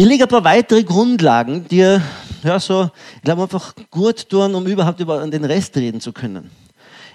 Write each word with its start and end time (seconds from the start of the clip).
Ich 0.00 0.06
lege 0.06 0.22
ein 0.22 0.28
paar 0.28 0.44
weitere 0.44 0.84
Grundlagen, 0.84 1.66
die 1.68 1.78
ja, 1.78 2.60
so, 2.60 2.88
ich 3.16 3.22
glaube, 3.22 3.42
einfach 3.42 3.74
gut 3.90 4.28
tun, 4.28 4.54
um 4.54 4.64
überhaupt 4.64 5.00
über 5.00 5.26
den 5.26 5.44
Rest 5.44 5.76
reden 5.76 6.00
zu 6.00 6.12
können. 6.12 6.52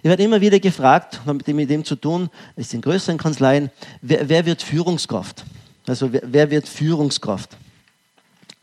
Ich 0.01 0.09
werde 0.09 0.21
immer 0.21 0.41
wieder 0.41 0.59
gefragt, 0.59 1.21
mit 1.25 1.47
dem, 1.47 1.55
mit 1.55 1.69
dem 1.69 1.85
zu 1.85 1.95
tun, 1.95 2.29
ist 2.57 2.73
in 2.73 2.81
größeren 2.81 3.17
Kanzleien, 3.17 3.71
wer, 4.01 4.27
wer 4.27 4.45
wird 4.45 4.61
Führungskraft? 4.61 5.45
Also 5.87 6.11
wer, 6.11 6.23
wer, 6.25 6.51
wird 6.51 6.67
Führungskraft? 6.67 7.55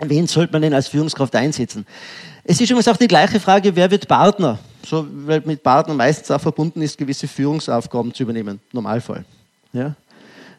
Wen 0.00 0.26
sollte 0.26 0.52
man 0.52 0.60
denn 0.60 0.74
als 0.74 0.88
Führungskraft 0.88 1.34
einsetzen? 1.34 1.86
Es 2.44 2.60
ist 2.60 2.68
übrigens 2.68 2.88
auch 2.88 2.98
die 2.98 3.08
gleiche 3.08 3.40
Frage, 3.40 3.74
wer 3.74 3.90
wird 3.90 4.06
Partner? 4.06 4.58
So, 4.84 5.06
weil 5.10 5.40
mit 5.46 5.62
Partner 5.62 5.94
meistens 5.94 6.30
auch 6.30 6.42
verbunden 6.42 6.82
ist, 6.82 6.98
gewisse 6.98 7.26
Führungsaufgaben 7.26 8.12
zu 8.12 8.24
übernehmen, 8.24 8.60
Normalfall. 8.70 9.24
Ja? 9.72 9.94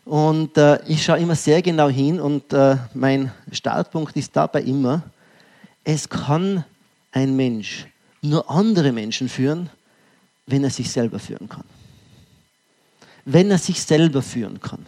Und 0.05 0.57
äh, 0.57 0.79
ich 0.87 1.03
schaue 1.03 1.19
immer 1.19 1.35
sehr 1.35 1.61
genau 1.61 1.89
hin 1.89 2.19
und 2.19 2.51
äh, 2.53 2.77
mein 2.93 3.31
Startpunkt 3.51 4.15
ist 4.17 4.35
dabei 4.35 4.61
immer, 4.63 5.03
es 5.83 6.09
kann 6.09 6.65
ein 7.11 7.35
Mensch 7.35 7.87
nur 8.21 8.49
andere 8.49 8.91
Menschen 8.91 9.29
führen, 9.29 9.69
wenn 10.47 10.63
er 10.63 10.69
sich 10.69 10.91
selber 10.91 11.19
führen 11.19 11.47
kann. 11.47 11.63
Wenn 13.25 13.52
er 13.52 13.58
sich 13.58 13.81
selber 13.81 14.21
führen 14.21 14.59
kann. 14.59 14.85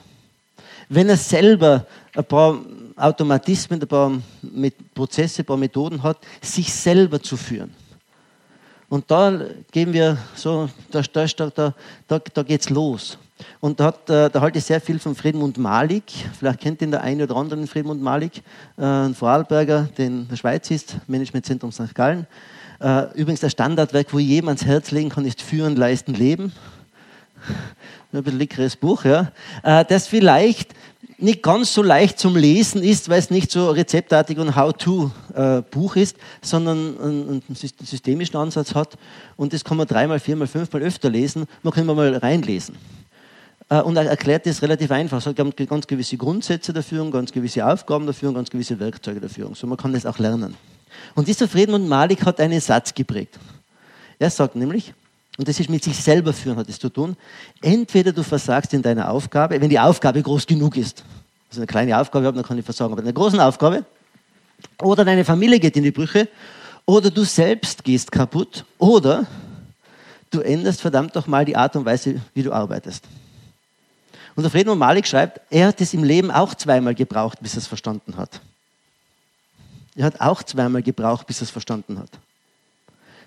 Wenn 0.89 1.09
er 1.09 1.17
selber 1.17 1.85
ein 2.15 2.25
paar 2.25 2.59
Automatismen, 2.95 3.81
ein 3.81 3.87
paar 3.87 4.11
Prozesse, 4.93 5.41
ein 5.41 5.45
paar 5.45 5.57
Methoden 5.57 6.01
hat, 6.01 6.17
sich 6.41 6.71
selber 6.73 7.21
zu 7.21 7.37
führen. 7.37 7.73
Und 8.89 9.09
da 9.09 9.39
gehen 9.71 9.91
wir 9.93 10.17
so, 10.35 10.69
da, 10.91 11.01
da, 11.01 11.25
da, 11.25 11.73
da, 12.07 12.19
da 12.19 12.43
geht 12.43 12.61
es 12.61 12.69
los. 12.69 13.17
Und 13.59 13.79
da, 13.79 13.85
hat, 13.85 14.09
äh, 14.09 14.29
da 14.29 14.41
halte 14.41 14.59
ich 14.59 14.65
sehr 14.65 14.81
viel 14.81 14.99
von 14.99 15.15
Friedmund 15.15 15.57
Malik. 15.57 16.03
Vielleicht 16.37 16.59
kennt 16.59 16.81
ihn 16.81 16.91
der 16.91 17.01
eine 17.01 17.23
oder 17.23 17.35
andere 17.35 17.65
Friedmund 17.67 18.01
Malik, 18.01 18.41
äh, 18.77 18.83
ein 18.83 19.15
Vorarlberger, 19.15 19.89
der 19.97 20.05
in 20.05 20.27
der 20.27 20.35
Schweiz 20.35 20.69
ist, 20.71 20.97
Managementzentrum 21.07 21.71
St. 21.71 21.93
Gallen. 21.93 22.27
Äh, 22.79 23.05
übrigens 23.13 23.39
das 23.39 23.51
Standardwerk, 23.51 24.13
wo 24.13 24.19
jedem 24.19 24.49
ans 24.49 24.65
Herz 24.65 24.91
legen 24.91 25.09
kann, 25.09 25.25
ist 25.25 25.41
Führen, 25.41 25.75
Leisten, 25.75 26.13
Leben. 26.13 26.51
Ein 28.13 28.23
bisschen 28.23 28.39
leckeres 28.39 28.75
Buch, 28.75 29.05
ja. 29.05 29.31
Das 29.63 30.07
vielleicht 30.07 30.75
nicht 31.23 31.41
ganz 31.41 31.73
so 31.73 31.81
leicht 31.81 32.19
zum 32.19 32.35
Lesen 32.35 32.83
ist, 32.83 33.09
weil 33.09 33.19
es 33.19 33.29
nicht 33.29 33.51
so 33.51 33.71
rezeptartig 33.71 34.37
und 34.37 34.55
How-to-Buch 34.55 35.95
ist, 35.95 36.17
sondern 36.41 36.99
einen 36.99 37.43
systemischen 37.83 38.35
Ansatz 38.35 38.75
hat. 38.75 38.97
Und 39.35 39.53
das 39.53 39.63
kann 39.63 39.77
man 39.77 39.87
dreimal, 39.87 40.19
viermal, 40.19 40.47
fünfmal 40.47 40.81
öfter 40.81 41.09
lesen. 41.09 41.45
Man 41.61 41.73
kann 41.73 41.85
mal 41.85 42.15
reinlesen. 42.15 42.75
Äh, 43.73 43.81
und 43.81 43.97
er 43.97 44.05
erklärt 44.05 44.45
das 44.45 44.61
relativ 44.61 44.91
einfach. 44.91 45.17
Es 45.17 45.25
hat 45.25 45.35
ganz 45.35 45.87
gewisse 45.87 46.17
Grundsätze 46.17 46.73
der 46.73 46.83
Führung, 46.83 47.09
ganz 47.11 47.31
gewisse 47.31 47.65
Aufgaben 47.65 48.05
der 48.05 48.13
Führung, 48.13 48.35
ganz 48.35 48.49
gewisse 48.49 48.79
Werkzeuge 48.79 49.19
der 49.19 49.29
Führung. 49.29 49.55
So 49.55 49.65
man 49.65 49.77
kann 49.77 49.93
das 49.93 50.05
auch 50.05 50.19
lernen. 50.19 50.55
Und 51.15 51.27
dieser 51.27 51.47
Friedmund 51.47 51.89
Malik 51.89 52.23
hat 52.23 52.39
einen 52.39 52.61
Satz 52.61 52.93
geprägt. 52.93 53.39
Er 54.19 54.29
sagt 54.29 54.55
nämlich, 54.55 54.93
und 55.39 55.47
das 55.47 55.59
ist 55.59 55.71
mit 55.71 55.83
sich 55.83 55.97
selber 55.97 56.31
führen 56.33 56.57
hat 56.57 56.69
es 56.69 56.77
zu 56.77 56.89
tun, 56.89 57.17
entweder 57.61 58.11
du 58.11 58.21
versagst 58.21 58.71
in 58.75 58.83
deiner 58.83 59.09
Aufgabe, 59.09 59.59
wenn 59.59 59.69
die 59.69 59.79
Aufgabe 59.79 60.21
groß 60.21 60.45
genug 60.45 60.77
ist. 60.77 61.03
Also 61.49 61.61
eine 61.61 61.65
kleine 61.65 61.97
Aufgabe 61.97 62.27
habe, 62.27 62.35
dann 62.35 62.45
kann 62.45 62.59
ich 62.59 62.65
versagen. 62.65 62.93
Aber 62.93 63.01
in 63.01 63.07
einer 63.07 63.13
großen 63.13 63.39
Aufgabe, 63.39 63.83
oder 64.83 65.03
deine 65.03 65.25
Familie 65.25 65.59
geht 65.59 65.75
in 65.75 65.83
die 65.83 65.91
Brüche, 65.91 66.27
oder 66.85 67.09
du 67.09 67.23
selbst 67.23 67.83
gehst 67.83 68.11
kaputt, 68.11 68.65
oder 68.77 69.25
du 70.29 70.41
änderst 70.41 70.81
verdammt 70.81 71.15
doch 71.15 71.25
mal 71.25 71.43
die 71.43 71.55
Art 71.55 71.75
und 71.75 71.85
Weise, 71.85 72.21
wie 72.35 72.43
du 72.43 72.51
arbeitest. 72.51 73.03
Und 74.35 74.43
der 74.43 74.51
Friedmann 74.51 74.77
Malik 74.77 75.05
schreibt, 75.05 75.41
er 75.51 75.67
hat 75.67 75.81
es 75.81 75.93
im 75.93 76.03
Leben 76.03 76.31
auch 76.31 76.55
zweimal 76.55 76.95
gebraucht, 76.95 77.39
bis 77.41 77.53
er 77.53 77.59
es 77.59 77.67
verstanden 77.67 78.17
hat. 78.17 78.41
Er 79.95 80.05
hat 80.05 80.21
auch 80.21 80.41
zweimal 80.41 80.81
gebraucht, 80.81 81.27
bis 81.27 81.39
er 81.39 81.43
es 81.43 81.51
verstanden 81.51 81.99
hat. 81.99 82.09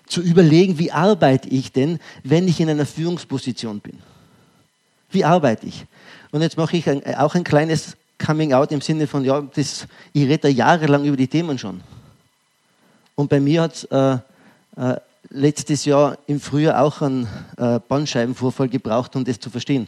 Zu 0.05 0.21
überlegen, 0.21 0.77
wie 0.79 0.91
arbeite 0.91 1.47
ich 1.49 1.71
denn, 1.71 1.99
wenn 2.23 2.47
ich 2.47 2.59
in 2.59 2.69
einer 2.69 2.85
Führungsposition 2.85 3.79
bin? 3.79 3.99
Wie 5.09 5.23
arbeite 5.23 5.65
ich? 5.65 5.85
Und 6.31 6.41
jetzt 6.41 6.57
mache 6.57 6.75
ich 6.75 6.89
ein, 6.89 7.15
auch 7.15 7.35
ein 7.35 7.43
kleines 7.43 7.95
Coming 8.23 8.53
Out 8.53 8.71
im 8.71 8.81
Sinne 8.81 9.07
von, 9.07 9.23
ja, 9.23 9.41
das, 9.41 9.87
ich 10.11 10.23
rede 10.23 10.39
da 10.39 10.47
jahrelang 10.49 11.05
über 11.05 11.15
die 11.15 11.27
Themen 11.27 11.57
schon. 11.57 11.81
Und 13.15 13.29
bei 13.29 13.39
mir 13.39 13.61
hat 13.61 13.75
es 13.75 13.83
äh, 13.85 14.17
äh, 14.75 14.97
letztes 15.29 15.85
Jahr 15.85 16.17
im 16.27 16.39
Frühjahr 16.39 16.81
auch 16.81 17.01
einen 17.01 17.27
äh, 17.57 17.79
Bandscheibenvorfall 17.87 18.67
gebraucht, 18.67 19.15
um 19.15 19.23
das 19.23 19.39
zu 19.39 19.49
verstehen. 19.49 19.87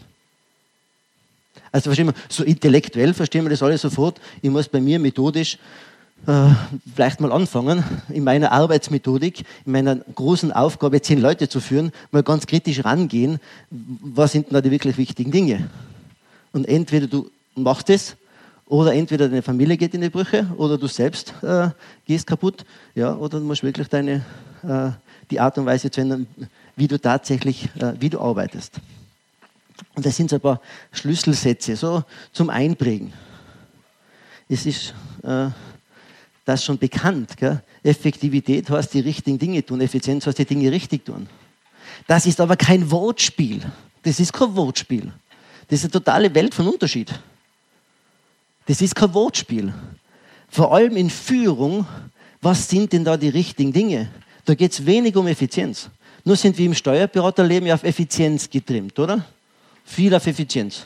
Also 1.71 1.89
verstehen 1.89 2.07
wir, 2.07 2.13
so 2.29 2.43
intellektuell 2.43 3.13
verstehen 3.13 3.43
wir 3.45 3.49
das 3.49 3.63
alles 3.63 3.81
sofort. 3.81 4.19
Ich 4.41 4.49
muss 4.49 4.67
bei 4.67 4.81
mir 4.81 4.99
methodisch 4.99 5.57
äh, 6.27 6.49
vielleicht 6.95 7.21
mal 7.21 7.31
anfangen, 7.31 7.83
in 8.09 8.23
meiner 8.23 8.51
Arbeitsmethodik, 8.51 9.45
in 9.65 9.71
meiner 9.71 9.95
großen 9.95 10.51
Aufgabe, 10.51 11.01
zehn 11.01 11.21
Leute 11.21 11.47
zu 11.47 11.59
führen, 11.59 11.91
mal 12.11 12.23
ganz 12.23 12.45
kritisch 12.45 12.83
rangehen, 12.83 13.39
was 13.69 14.33
sind 14.33 14.47
da 14.51 14.61
die 14.61 14.71
wirklich 14.71 14.97
wichtigen 14.97 15.31
Dinge. 15.31 15.69
Und 16.51 16.67
entweder 16.67 17.07
du 17.07 17.29
machst 17.55 17.89
es, 17.89 18.15
oder 18.65 18.93
entweder 18.93 19.29
deine 19.29 19.41
Familie 19.41 19.77
geht 19.77 19.93
in 19.95 20.01
die 20.01 20.09
Brüche, 20.09 20.47
oder 20.57 20.77
du 20.77 20.87
selbst 20.87 21.33
äh, 21.41 21.69
gehst 22.05 22.27
kaputt, 22.27 22.65
ja, 22.95 23.15
oder 23.15 23.39
du 23.39 23.45
musst 23.45 23.63
wirklich 23.63 23.87
deine, 23.87 24.23
äh, 24.63 24.91
die 25.31 25.39
Art 25.39 25.57
und 25.57 25.65
Weise 25.65 25.89
zu 25.89 26.01
ändern, 26.01 26.27
wie 26.75 26.87
du 26.87 26.99
tatsächlich, 26.99 27.69
äh, 27.79 27.93
wie 27.99 28.09
du 28.09 28.19
arbeitest. 28.19 28.79
Und 29.95 30.05
das 30.05 30.15
sind 30.15 30.29
so 30.29 30.37
ein 30.37 30.41
paar 30.41 30.61
Schlüsselsätze, 30.91 31.75
so 31.75 32.03
zum 32.31 32.49
Einprägen. 32.49 33.13
Es 34.47 34.65
ist 34.65 34.93
äh, 35.23 35.49
das 36.45 36.63
schon 36.63 36.77
bekannt. 36.77 37.37
Gell? 37.37 37.61
Effektivität 37.83 38.69
heißt 38.69 38.93
die 38.93 39.01
richtigen 39.01 39.37
Dinge 39.37 39.65
tun, 39.65 39.81
Effizienz 39.81 40.25
heißt 40.25 40.39
die 40.39 40.45
Dinge 40.45 40.71
richtig 40.71 41.05
tun. 41.05 41.27
Das 42.07 42.25
ist 42.25 42.39
aber 42.41 42.55
kein 42.55 42.89
Wortspiel. 42.89 43.61
Das 44.03 44.19
ist 44.19 44.33
kein 44.33 44.55
Wortspiel. 44.55 45.11
Das 45.67 45.79
ist 45.79 45.85
eine 45.85 45.91
totale 45.91 46.33
Welt 46.33 46.53
von 46.53 46.67
Unterschied. 46.67 47.13
Das 48.65 48.81
ist 48.81 48.95
kein 48.95 49.13
Wortspiel. 49.13 49.73
Vor 50.49 50.73
allem 50.73 50.97
in 50.97 51.09
Führung, 51.09 51.85
was 52.41 52.69
sind 52.69 52.93
denn 52.93 53.03
da 53.03 53.17
die 53.17 53.29
richtigen 53.29 53.71
Dinge? 53.71 54.09
Da 54.45 54.55
geht 54.55 54.71
es 54.71 54.85
wenig 54.85 55.15
um 55.15 55.27
Effizienz. 55.27 55.89
Nur 56.23 56.35
sind 56.35 56.57
wir 56.57 56.65
im 56.65 56.73
Steuerberaterleben 56.73 57.67
ja 57.67 57.75
auf 57.75 57.83
Effizienz 57.83 58.49
getrimmt, 58.49 58.97
oder? 58.97 59.25
Viel 59.89 60.13
auf 60.13 60.27
Effizienz. 60.27 60.85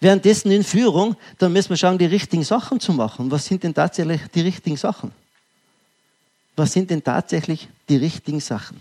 Währenddessen 0.00 0.52
in 0.52 0.62
Führung, 0.62 1.16
da 1.38 1.48
müssen 1.48 1.70
wir 1.70 1.76
schauen, 1.76 1.98
die 1.98 2.04
richtigen 2.04 2.44
Sachen 2.44 2.78
zu 2.78 2.92
machen. 2.92 3.30
Was 3.30 3.46
sind 3.46 3.64
denn 3.64 3.74
tatsächlich 3.74 4.20
die 4.32 4.42
richtigen 4.42 4.76
Sachen? 4.76 5.10
Was 6.54 6.72
sind 6.72 6.90
denn 6.90 7.02
tatsächlich 7.02 7.68
die 7.88 7.96
richtigen 7.96 8.40
Sachen? 8.40 8.80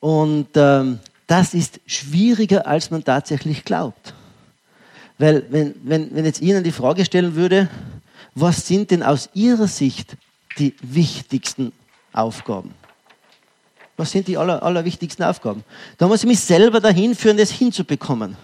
Und 0.00 0.48
ähm, 0.54 0.98
das 1.26 1.54
ist 1.54 1.80
schwieriger, 1.86 2.66
als 2.66 2.90
man 2.90 3.04
tatsächlich 3.04 3.64
glaubt. 3.64 4.14
Weil 5.18 5.46
wenn, 5.50 5.74
wenn, 5.84 6.14
wenn 6.14 6.24
jetzt 6.24 6.40
Ihnen 6.40 6.64
die 6.64 6.72
Frage 6.72 7.04
stellen 7.04 7.36
würde, 7.36 7.68
was 8.34 8.66
sind 8.66 8.90
denn 8.90 9.02
aus 9.02 9.30
Ihrer 9.34 9.68
Sicht 9.68 10.16
die 10.58 10.74
wichtigsten 10.82 11.72
Aufgaben? 12.12 12.74
Was 13.96 14.10
sind 14.10 14.26
die 14.26 14.36
aller, 14.36 14.62
allerwichtigsten 14.62 15.24
Aufgaben? 15.24 15.64
Da 15.98 16.08
muss 16.08 16.20
ich 16.20 16.28
mich 16.28 16.40
selber 16.40 16.80
dahin 16.80 17.14
führen, 17.14 17.36
das 17.36 17.50
hinzubekommen. 17.50 18.36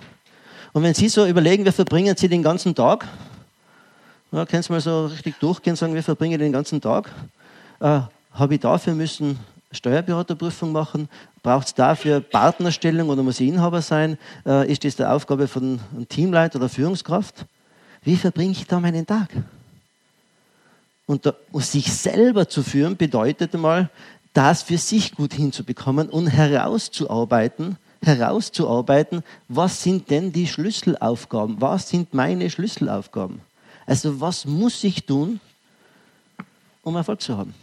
Und 0.73 0.82
wenn 0.82 0.94
Sie 0.94 1.08
so 1.08 1.26
überlegen, 1.26 1.64
wir 1.64 1.73
verbringen 1.73 2.17
Sie 2.17 2.29
den 2.29 2.43
ganzen 2.43 2.75
Tag, 2.75 3.08
ja, 4.31 4.47
können 4.47 4.62
Sie 4.62 4.73
mal 4.73 4.81
so 4.81 5.06
richtig 5.06 5.38
durchgehen 5.41 5.73
und 5.73 5.76
sagen, 5.76 5.94
wir 5.94 6.02
verbringen 6.02 6.38
den 6.38 6.52
ganzen 6.52 6.81
Tag, 6.81 7.11
äh, 7.81 8.00
habe 8.32 8.55
ich 8.55 8.61
dafür 8.61 8.94
müssen 8.94 9.38
Steuerberaterprüfung 9.73 10.73
machen? 10.73 11.08
Braucht 11.43 11.69
es 11.69 11.75
dafür 11.75 12.20
Partnerstellung 12.20 13.08
oder 13.08 13.23
muss 13.23 13.41
ich 13.41 13.49
Inhaber 13.49 13.82
sein? 13.82 14.19
Äh, 14.44 14.70
ist 14.70 14.85
das 14.85 14.96
die 14.96 15.05
Aufgabe 15.05 15.49
von 15.49 15.81
einem 15.94 16.08
Teamleiter 16.08 16.58
oder 16.58 16.69
Führungskraft? 16.69 17.46
Wie 18.03 18.17
verbringe 18.17 18.53
ich 18.53 18.67
da 18.67 18.81
meinen 18.81 19.06
Tag? 19.06 19.29
Und 21.06 21.26
da, 21.26 21.35
sich 21.55 21.93
selber 21.93 22.49
zu 22.49 22.62
führen 22.62 22.96
bedeutet 22.96 23.55
einmal, 23.55 23.91
das 24.32 24.62
für 24.62 24.79
sich 24.79 25.12
gut 25.15 25.35
hinzubekommen 25.35 26.09
und 26.09 26.29
herauszuarbeiten, 26.29 27.77
herauszuarbeiten, 28.03 29.23
was 29.49 29.82
sind 29.82 30.11
denn 30.11 30.32
die 30.32 30.47
Schlüsselaufgaben? 30.47 31.61
Was 31.61 31.88
sind 31.88 32.15
meine 32.15 32.49
Schlüsselaufgaben? 32.49 33.41
Also 33.87 34.21
was 34.21 34.44
muss 34.44 34.82
ich 34.85 35.05
tun, 35.05 35.41
um 36.82 36.97
Erfolg 36.97 37.21
zu 37.21 37.37
haben? 37.37 37.55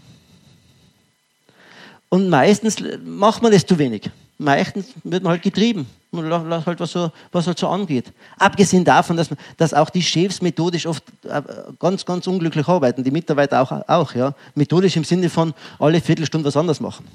Und 2.10 2.30
meistens 2.30 2.78
macht 3.04 3.42
man 3.42 3.52
das 3.52 3.66
zu 3.66 3.78
wenig. 3.78 4.10
Meistens 4.38 4.88
wird 5.04 5.24
man 5.24 5.32
halt 5.32 5.42
getrieben. 5.42 5.88
Halt 6.14 6.80
was, 6.80 6.92
so, 6.92 7.12
was 7.32 7.48
halt 7.48 7.60
so 7.60 7.68
angeht. 7.68 8.14
Abgesehen 8.40 8.86
davon, 8.86 9.18
dass, 9.18 9.30
dass 9.58 9.74
auch 9.74 9.90
die 9.90 10.02
Chefs 10.02 10.42
methodisch 10.42 10.86
oft 10.86 11.04
äh, 11.24 11.42
ganz, 11.80 12.06
ganz 12.06 12.26
unglücklich 12.28 12.68
arbeiten, 12.68 13.04
die 13.04 13.12
Mitarbeiter 13.12 13.62
auch, 13.62 13.72
auch 13.88 14.16
ja. 14.16 14.34
Methodisch 14.56 14.96
im 14.96 15.04
Sinne 15.04 15.30
von 15.30 15.54
alle 15.80 16.00
Viertelstunde 16.00 16.48
was 16.48 16.56
anders 16.56 16.80
machen. 16.80 17.06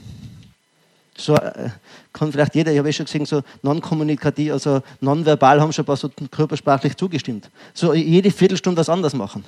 So 1.17 1.35
äh, 1.35 1.71
kann 2.13 2.33
vielleicht 2.33 2.55
jeder, 2.55 2.73
ich 2.73 2.79
habe 2.79 2.89
eh 2.89 2.93
schon 2.93 3.07
gesehen, 3.07 3.27
so 3.27 3.43
non-kommunikativ, 3.63 4.53
also 4.53 4.83
nonverbal 5.01 5.61
haben 5.61 5.73
schon 5.73 5.85
ein 5.85 5.87
paar 5.87 5.97
so 5.97 6.11
körpersprachlich 6.31 6.97
zugestimmt. 6.97 7.51
So 7.75 7.95
jede 7.95 8.31
Viertelstunde 8.31 8.81
was 8.81 8.89
anders 8.89 9.15
machen. 9.15 9.45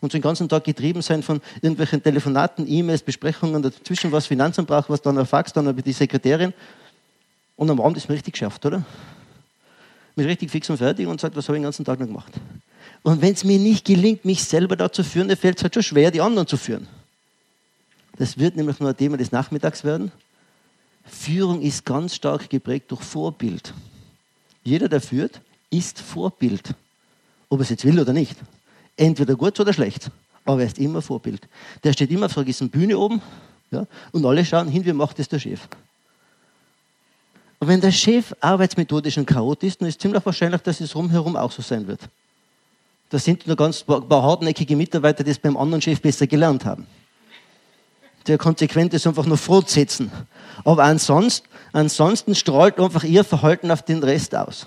Und 0.00 0.12
so 0.12 0.18
den 0.18 0.22
ganzen 0.22 0.48
Tag 0.48 0.64
getrieben 0.64 1.00
sein 1.00 1.22
von 1.22 1.40
irgendwelchen 1.62 2.02
Telefonaten, 2.02 2.66
E-Mails, 2.68 3.02
Besprechungen, 3.02 3.62
dazwischen 3.62 4.12
was 4.12 4.26
Finanzamt 4.26 4.68
braucht, 4.68 4.90
was 4.90 5.00
dann 5.00 5.18
ein 5.18 5.26
Fax, 5.26 5.52
dann 5.52 5.74
die 5.74 5.92
Sekretärin. 5.92 6.52
Und 7.56 7.70
am 7.70 7.80
Abend 7.80 7.96
ist 7.96 8.08
man 8.08 8.14
richtig 8.14 8.34
geschafft, 8.34 8.64
oder? 8.66 8.84
Man 10.14 10.24
ist 10.24 10.30
richtig 10.30 10.50
fix 10.50 10.70
und 10.70 10.76
fertig 10.76 11.06
und 11.06 11.20
sagt, 11.20 11.36
was 11.36 11.48
habe 11.48 11.56
ich 11.56 11.60
den 11.60 11.64
ganzen 11.64 11.84
Tag 11.84 11.98
noch 11.98 12.06
gemacht? 12.06 12.32
Und 13.02 13.22
wenn 13.22 13.32
es 13.32 13.44
mir 13.44 13.58
nicht 13.58 13.84
gelingt, 13.84 14.24
mich 14.24 14.44
selber 14.44 14.76
da 14.76 14.90
zu 14.90 15.04
führen, 15.04 15.28
dann 15.28 15.36
fällt 15.36 15.58
es 15.58 15.62
halt 15.62 15.74
schon 15.74 15.82
schwer, 15.82 16.10
die 16.10 16.20
anderen 16.20 16.46
zu 16.46 16.56
führen. 16.56 16.86
Das 18.18 18.38
wird 18.38 18.56
nämlich 18.56 18.80
nur 18.80 18.90
ein 18.90 18.96
Thema 18.96 19.16
des 19.16 19.32
Nachmittags 19.32 19.84
werden. 19.84 20.10
Führung 21.04 21.62
ist 21.62 21.84
ganz 21.84 22.14
stark 22.14 22.48
geprägt 22.50 22.90
durch 22.90 23.02
Vorbild. 23.02 23.72
Jeder, 24.64 24.88
der 24.88 25.00
führt, 25.00 25.40
ist 25.70 26.00
Vorbild. 26.00 26.74
Ob 27.48 27.60
er 27.60 27.62
es 27.62 27.70
jetzt 27.70 27.84
will 27.84 28.00
oder 28.00 28.12
nicht. 28.12 28.36
Entweder 28.96 29.36
gut 29.36 29.58
oder 29.60 29.72
schlecht. 29.72 30.10
Aber 30.44 30.60
er 30.60 30.66
ist 30.66 30.78
immer 30.78 31.02
Vorbild. 31.02 31.46
Der 31.84 31.92
steht 31.92 32.10
immer 32.10 32.26
auf 32.26 32.34
gewissen 32.34 32.70
Bühne 32.70 32.98
oben 32.98 33.20
ja, 33.70 33.86
und 34.12 34.24
alle 34.24 34.44
schauen 34.44 34.68
hin, 34.68 34.84
wie 34.84 34.92
macht 34.92 35.18
es 35.18 35.28
der 35.28 35.38
Chef. 35.38 35.68
Und 37.58 37.68
wenn 37.68 37.80
der 37.80 37.92
Chef 37.92 38.34
arbeitsmethodisch 38.40 39.16
ein 39.18 39.26
Chaot 39.26 39.62
ist, 39.62 39.80
dann 39.80 39.88
ist 39.88 39.96
es 39.96 40.00
ziemlich 40.00 40.24
wahrscheinlich, 40.24 40.60
dass 40.62 40.80
es 40.80 40.94
rumherum 40.94 41.36
auch 41.36 41.50
so 41.50 41.62
sein 41.62 41.86
wird. 41.86 42.00
Da 43.08 43.18
sind 43.18 43.46
nur 43.46 43.56
ganz 43.56 43.82
paar 43.82 44.22
hartnäckige 44.22 44.76
Mitarbeiter, 44.76 45.24
die 45.24 45.30
es 45.30 45.38
beim 45.38 45.56
anderen 45.56 45.80
Chef 45.80 46.00
besser 46.00 46.26
gelernt 46.26 46.64
haben 46.64 46.86
der 48.26 48.38
konsequent 48.38 48.92
ist, 48.94 49.06
einfach 49.06 49.26
nur 49.26 49.36
fortsetzen. 49.36 50.10
Aber 50.64 50.84
ansonsten, 50.84 51.46
ansonsten 51.72 52.34
strahlt 52.34 52.78
einfach 52.78 53.04
ihr 53.04 53.24
Verhalten 53.24 53.70
auf 53.70 53.82
den 53.82 54.02
Rest 54.02 54.34
aus. 54.34 54.66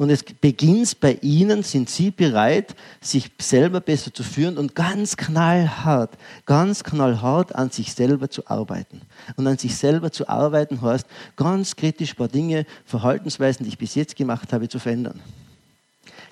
Und 0.00 0.08
es 0.08 0.22
beginnt 0.22 0.98
bei 1.00 1.18
ihnen, 1.20 1.62
sind 1.62 1.90
sie 1.90 2.10
bereit, 2.10 2.74
sich 3.02 3.30
selber 3.38 3.82
besser 3.82 4.14
zu 4.14 4.22
führen 4.22 4.56
und 4.56 4.74
ganz 4.74 5.14
knallhart, 5.14 6.16
ganz 6.46 6.82
knallhart 6.82 7.54
an 7.54 7.68
sich 7.70 7.92
selber 7.92 8.30
zu 8.30 8.46
arbeiten. 8.46 9.02
Und 9.36 9.46
an 9.46 9.58
sich 9.58 9.76
selber 9.76 10.10
zu 10.10 10.26
arbeiten 10.26 10.80
heißt, 10.80 11.06
ganz 11.36 11.76
kritisch 11.76 12.14
ein 12.14 12.16
paar 12.16 12.28
Dinge, 12.28 12.64
Verhaltensweisen, 12.86 13.64
die 13.64 13.68
ich 13.68 13.76
bis 13.76 13.94
jetzt 13.94 14.16
gemacht 14.16 14.54
habe, 14.54 14.70
zu 14.70 14.78
verändern. 14.78 15.20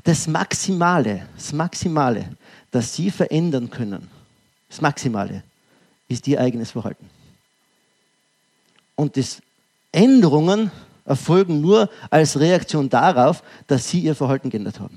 Das 0.03 0.27
Maximale, 0.27 1.29
das 1.37 1.53
Maximale, 1.53 2.31
das 2.71 2.95
sie 2.95 3.11
verändern 3.11 3.69
können, 3.69 4.09
das 4.71 4.81
Maximale, 4.81 5.43
ist 6.09 6.27
ihr 6.27 6.41
eigenes 6.41 6.71
Verhalten. 6.71 7.05
Und 8.97 9.19
das 9.19 9.43
Änderungen 9.93 10.71
erfolgen 11.09 11.61
nur 11.61 11.89
als 12.11 12.39
Reaktion 12.39 12.89
darauf, 12.89 13.43
dass 13.67 13.89
sie 13.89 14.01
ihr 14.01 14.15
Verhalten 14.15 14.51
geändert 14.51 14.79
haben. 14.79 14.97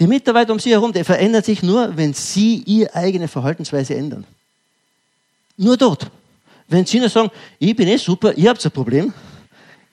Die 0.00 0.06
Mitarbeiter 0.06 0.52
um 0.52 0.58
sie 0.58 0.70
herum, 0.70 0.92
der 0.92 1.04
verändert 1.04 1.44
sich 1.44 1.62
nur, 1.62 1.96
wenn 1.96 2.14
sie 2.14 2.62
ihre 2.66 2.94
eigene 2.94 3.28
Verhaltensweise 3.28 3.94
ändern. 3.94 4.24
Nur 5.56 5.76
dort. 5.76 6.10
Wenn 6.68 6.86
sie 6.86 7.00
nur 7.00 7.08
sagen, 7.08 7.30
ich 7.58 7.74
bin 7.74 7.88
eh 7.88 7.96
super, 7.96 8.32
ihr 8.34 8.50
habt 8.50 8.64
ein 8.64 8.70
Problem, 8.70 9.12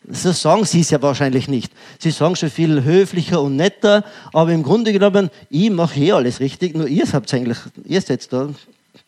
so 0.07 0.31
sagen 0.31 0.65
sie 0.65 0.81
es 0.81 0.91
ja 0.91 1.01
wahrscheinlich 1.01 1.47
nicht. 1.47 1.71
Sie 1.99 2.11
sagen 2.11 2.35
schon 2.35 2.49
viel 2.49 2.83
höflicher 2.83 3.41
und 3.41 3.55
netter, 3.55 4.03
aber 4.33 4.51
im 4.51 4.61
Grunde 4.61 4.93
genommen, 4.93 5.31
ich 5.49 5.71
mache 5.71 5.99
eh 5.99 6.11
alles 6.11 6.39
richtig, 6.39 6.75
nur 6.75 6.87
ihr 6.87 7.11
habt 7.11 7.33
eigentlich, 7.33 7.57
ihr 7.85 8.01
seid 8.01 8.31
da 8.31 8.49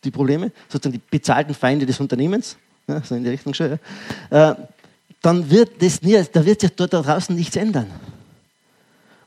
die 0.02 0.10
Probleme, 0.10 0.50
sozusagen 0.68 0.94
die 0.94 1.00
bezahlten 1.10 1.54
Feinde 1.54 1.86
des 1.86 2.00
Unternehmens, 2.00 2.56
ja, 2.88 3.02
so 3.02 3.14
in 3.14 3.22
die 3.22 3.30
Richtung 3.30 3.54
schon, 3.54 3.78
ja, 4.30 4.50
äh, 4.50 4.54
dann 5.22 5.50
wird 5.50 5.82
das 5.82 6.02
nie, 6.02 6.22
da 6.32 6.44
wird 6.44 6.60
sich 6.60 6.70
dort 6.70 6.92
da 6.92 7.02
draußen 7.02 7.34
nichts 7.34 7.56
ändern. 7.56 7.90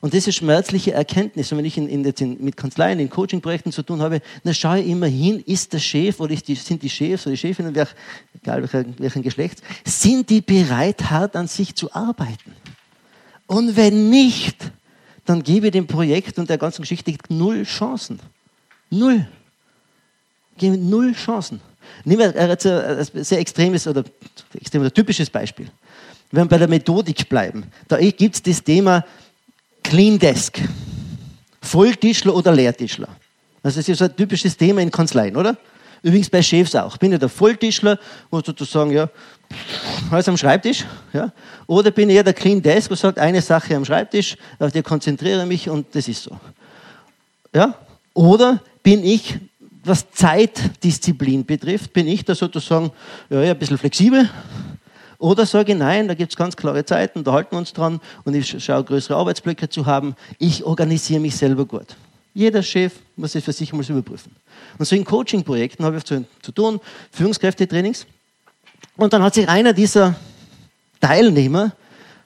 Und 0.02 0.14
diese 0.14 0.32
schmerzliche 0.32 0.94
Erkenntnis, 0.94 1.52
und 1.52 1.60
wenn 1.60 1.66
ich 1.66 1.78
in, 1.78 1.88
in, 1.88 2.04
in, 2.04 2.44
mit 2.44 2.58
Kanzleien, 2.58 3.00
in 3.00 3.10
Coaching-Projekten 3.10 3.72
zu 3.72 3.84
tun 3.84 4.02
habe, 4.02 4.22
dann 4.44 4.54
schaue 4.56 4.80
ich 4.80 4.88
immer 4.88 5.06
hin, 5.06 5.44
ist 5.46 5.72
der 5.74 5.80
Chef 5.80 6.20
oder 6.20 6.36
die, 6.36 6.56
sind 6.56 6.82
die 6.82 6.90
Chefs 6.90 7.28
oder 7.28 7.36
die 7.36 7.38
Chefinnen, 7.38 7.76
wer, 7.76 7.88
egal 8.34 8.62
welchen, 8.62 8.96
welchen 8.98 9.22
Geschlechts, 9.22 9.62
sind 9.86 10.28
die 10.32 10.42
bereit, 10.42 11.12
hart 11.12 11.36
an 11.36 11.48
sich 11.48 11.76
zu 11.76 11.94
arbeiten? 11.94 12.56
Und 13.46 13.76
wenn 13.76 14.10
nicht, 14.10 14.72
dann 15.26 15.44
gebe 15.44 15.68
ich 15.68 15.72
dem 15.72 15.86
Projekt 15.86 16.40
und 16.40 16.50
der 16.50 16.58
ganzen 16.58 16.82
Geschichte 16.82 17.14
null 17.30 17.64
Chancen. 17.64 18.20
Null 18.90 19.28
geben 20.58 20.90
null 20.90 21.14
Chancen. 21.14 21.62
Nehmen 22.04 22.34
wir 22.34 22.50
ein 22.50 23.24
sehr 23.24 23.40
extremes 23.40 23.88
oder 23.88 24.04
extrem 24.54 24.82
oder 24.82 24.94
typisches 24.94 25.30
Beispiel. 25.30 25.68
Wenn 26.32 26.46
wir 26.46 26.50
bei 26.50 26.58
der 26.58 26.68
Methodik 26.68 27.28
bleiben, 27.28 27.66
da 27.88 27.98
gibt 27.98 28.36
es 28.36 28.42
das 28.42 28.64
Thema 28.64 29.06
Clean 29.84 30.18
Desk. 30.18 30.60
Volltischler 31.62 32.36
oder 32.36 32.54
Leertischler. 32.54 33.08
Also 33.64 33.80
das 33.80 33.88
ist 33.88 34.00
so 34.00 34.06
ein 34.06 34.16
typisches 34.16 34.58
Thema 34.58 34.82
in 34.82 34.90
Kanzleien, 34.90 35.36
oder? 35.36 35.56
Übrigens 36.04 36.30
bei 36.30 36.42
Chefs 36.42 36.74
auch. 36.76 36.98
Bin 36.98 37.14
ich 37.14 37.20
der 37.20 37.30
Volltischler, 37.30 38.00
wo 38.32 38.42
sozusagen, 38.42 38.92
ja, 38.92 39.08
alles 40.10 40.28
am 40.28 40.38
Schreibtisch, 40.38 40.86
ja? 41.14 41.32
Oder 41.68 41.92
bin 41.92 42.10
ich 42.10 42.16
eher 42.16 42.24
der 42.24 42.34
Clean 42.34 42.62
Desk, 42.62 42.90
wo 42.90 42.96
sagt, 42.96 43.20
eine 43.20 43.42
Sache 43.42 43.76
am 43.76 43.86
Schreibtisch, 43.86 44.36
auf 44.58 44.72
die 44.72 44.82
konzentriere 44.82 45.46
mich 45.46 45.70
und 45.70 45.94
das 45.94 46.08
ist 46.08 46.24
so. 46.24 46.40
Ja? 47.54 47.76
Oder 48.14 48.62
bin 48.82 49.06
ich 49.06 49.38
was 49.84 50.12
Zeitdisziplin 50.12 51.46
betrifft, 51.46 51.94
bin 51.94 52.08
ich 52.08 52.24
da 52.24 52.36
sozusagen 52.36 52.92
ja, 53.30 53.40
ein 53.42 53.58
bisschen 53.58 53.78
flexibel. 53.78 54.30
Oder 55.18 55.46
sage 55.46 55.76
nein, 55.76 56.08
da 56.08 56.16
gibt 56.16 56.32
es 56.32 56.38
ganz 56.38 56.56
klare 56.56 56.84
Zeiten, 56.84 57.24
da 57.24 57.34
halten 57.34 57.52
wir 57.52 57.60
uns 57.60 57.74
dran 57.74 58.02
und 58.24 58.34
ich 58.34 58.64
schaue, 58.64 58.84
größere 58.84 59.16
Arbeitsblöcke 59.16 59.70
zu 59.70 59.86
haben. 59.86 60.16
Ich 60.40 60.64
organisiere 60.64 61.20
mich 61.20 61.36
selber 61.36 61.66
gut. 61.66 61.96
Jeder 62.34 62.64
Chef 62.64 62.94
muss 63.16 63.36
es 63.36 63.44
für 63.44 63.54
sich 63.54 63.72
mal 63.74 63.84
überprüfen. 63.88 64.36
Und 64.78 64.86
so 64.86 64.96
in 64.96 65.06
Coaching-Projekten 65.06 65.84
habe 65.84 65.98
ich 65.98 66.06
zu, 66.06 66.26
zu 66.42 66.52
tun, 66.52 66.80
Führungskräftetrainings. 67.12 68.08
Und 68.98 69.14
dann 69.14 69.22
hat 69.22 69.36
sich 69.36 69.48
einer 69.48 69.74
dieser 69.74 70.16
Teilnehmer 71.00 71.74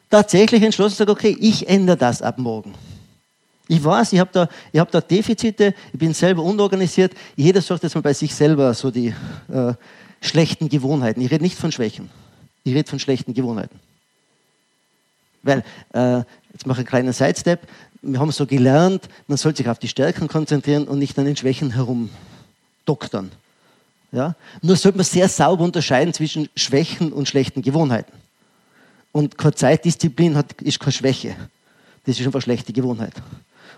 tatsächlich 0.09 0.61
entschlossen, 0.61 0.95
sagen, 0.95 1.11
okay, 1.11 1.35
ich 1.39 1.67
ändere 1.67 1.97
das 1.97 2.21
ab 2.21 2.37
morgen. 2.37 2.75
Ich 3.67 3.83
weiß, 3.83 4.13
ich 4.13 4.19
habe 4.19 4.29
da, 4.31 4.49
hab 4.79 4.91
da 4.91 5.01
Defizite, 5.01 5.73
ich 5.91 5.99
bin 5.99 6.13
selber 6.13 6.43
unorganisiert. 6.43 7.13
Jeder 7.35 7.61
sucht 7.61 7.83
jetzt 7.83 7.95
mal 7.95 8.01
bei 8.01 8.13
sich 8.13 8.33
selber 8.33 8.73
so 8.73 8.91
die 8.91 9.13
äh, 9.51 9.73
schlechten 10.21 10.69
Gewohnheiten. 10.69 11.21
Ich 11.21 11.31
rede 11.31 11.43
nicht 11.43 11.57
von 11.57 11.71
Schwächen, 11.71 12.09
ich 12.63 12.75
rede 12.75 12.89
von 12.89 12.99
schlechten 12.99 13.33
Gewohnheiten. 13.33 13.79
Weil, 15.41 15.63
äh, 15.93 16.23
jetzt 16.53 16.65
mache 16.65 16.81
ich 16.81 16.87
einen 16.87 16.87
kleinen 16.87 17.13
Sidestep, 17.13 17.61
wir 18.01 18.19
haben 18.19 18.31
so 18.31 18.45
gelernt, 18.45 19.09
man 19.27 19.37
soll 19.37 19.55
sich 19.55 19.67
auf 19.67 19.79
die 19.79 19.87
Stärken 19.87 20.27
konzentrieren 20.27 20.87
und 20.87 20.99
nicht 20.99 21.17
an 21.17 21.25
den 21.25 21.35
Schwächen 21.35 21.71
herumdoktern. 21.71 23.31
Ja? 24.11 24.35
Nur 24.61 24.75
sollte 24.75 24.97
man 24.97 25.05
sehr 25.05 25.27
sauber 25.27 25.63
unterscheiden 25.63 26.13
zwischen 26.13 26.49
Schwächen 26.55 27.11
und 27.11 27.27
schlechten 27.27 27.61
Gewohnheiten. 27.61 28.11
Und 29.11 29.37
keine 29.37 29.55
Zeitdisziplin 29.55 30.35
hat, 30.35 30.53
ist 30.61 30.79
keine 30.79 30.91
Schwäche. 30.91 31.35
Das 32.05 32.19
ist 32.19 32.25
einfach 32.25 32.41
schlechte 32.41 32.73
Gewohnheit. 32.73 33.13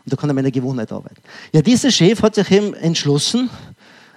Und 0.05 0.13
da 0.13 0.15
kann 0.15 0.29
er 0.29 0.33
meine 0.33 0.51
Gewohnheit 0.51 0.91
arbeiten. 0.91 1.21
Ja, 1.51 1.61
dieser 1.61 1.91
Chef 1.91 2.21
hat 2.21 2.35
sich 2.35 2.49
eben 2.51 2.73
entschlossen, 2.73 3.49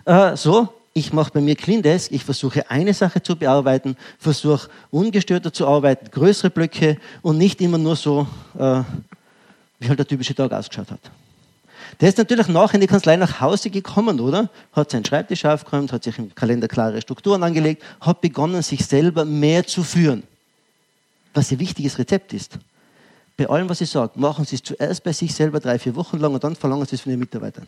äh, 0.04 0.36
so, 0.36 0.68
ich 0.92 1.12
mache 1.12 1.30
bei 1.32 1.40
mir 1.40 1.54
Clean 1.54 1.82
Desk, 1.82 2.10
ich 2.10 2.24
versuche 2.24 2.68
eine 2.70 2.92
Sache 2.94 3.22
zu 3.22 3.36
bearbeiten, 3.36 3.96
versuche 4.18 4.68
ungestörter 4.90 5.52
zu 5.52 5.66
arbeiten, 5.66 6.10
größere 6.10 6.50
Blöcke 6.50 6.98
und 7.22 7.38
nicht 7.38 7.60
immer 7.60 7.78
nur 7.78 7.96
so, 7.96 8.26
äh, 8.58 8.82
wie 9.78 9.88
halt 9.88 9.98
der 9.98 10.06
typische 10.06 10.34
Tag 10.34 10.52
ausgeschaut 10.52 10.90
hat. 10.90 11.00
Der 12.00 12.08
ist 12.08 12.18
natürlich 12.18 12.48
nachher 12.48 12.74
in 12.74 12.80
die 12.80 12.86
Kanzlei 12.86 13.16
nach 13.16 13.40
Hause 13.40 13.70
gekommen, 13.70 14.20
oder? 14.20 14.48
Hat 14.72 14.90
seinen 14.90 15.04
Schreibtisch 15.04 15.44
aufgeräumt, 15.44 15.92
hat 15.92 16.04
sich 16.04 16.18
im 16.18 16.34
Kalender 16.34 16.68
klare 16.68 17.00
Strukturen 17.00 17.42
angelegt, 17.42 17.82
hat 18.00 18.20
begonnen, 18.20 18.62
sich 18.62 18.84
selber 18.86 19.24
mehr 19.24 19.66
zu 19.66 19.82
führen. 19.82 20.22
Was 21.34 21.50
ein 21.50 21.58
wichtiges 21.58 21.98
Rezept 21.98 22.32
ist 22.32 22.58
bei 23.40 23.48
allem, 23.48 23.70
was 23.70 23.80
ich 23.80 23.88
sage, 23.88 24.12
machen 24.16 24.44
Sie 24.44 24.56
es 24.56 24.62
zuerst 24.62 25.02
bei 25.02 25.14
sich 25.14 25.34
selber 25.34 25.60
drei, 25.60 25.78
vier 25.78 25.96
Wochen 25.96 26.18
lang 26.18 26.34
und 26.34 26.44
dann 26.44 26.54
verlangen 26.54 26.84
Sie 26.84 26.96
es 26.96 27.00
von 27.00 27.08
den 27.08 27.18
Mitarbeitern. 27.18 27.66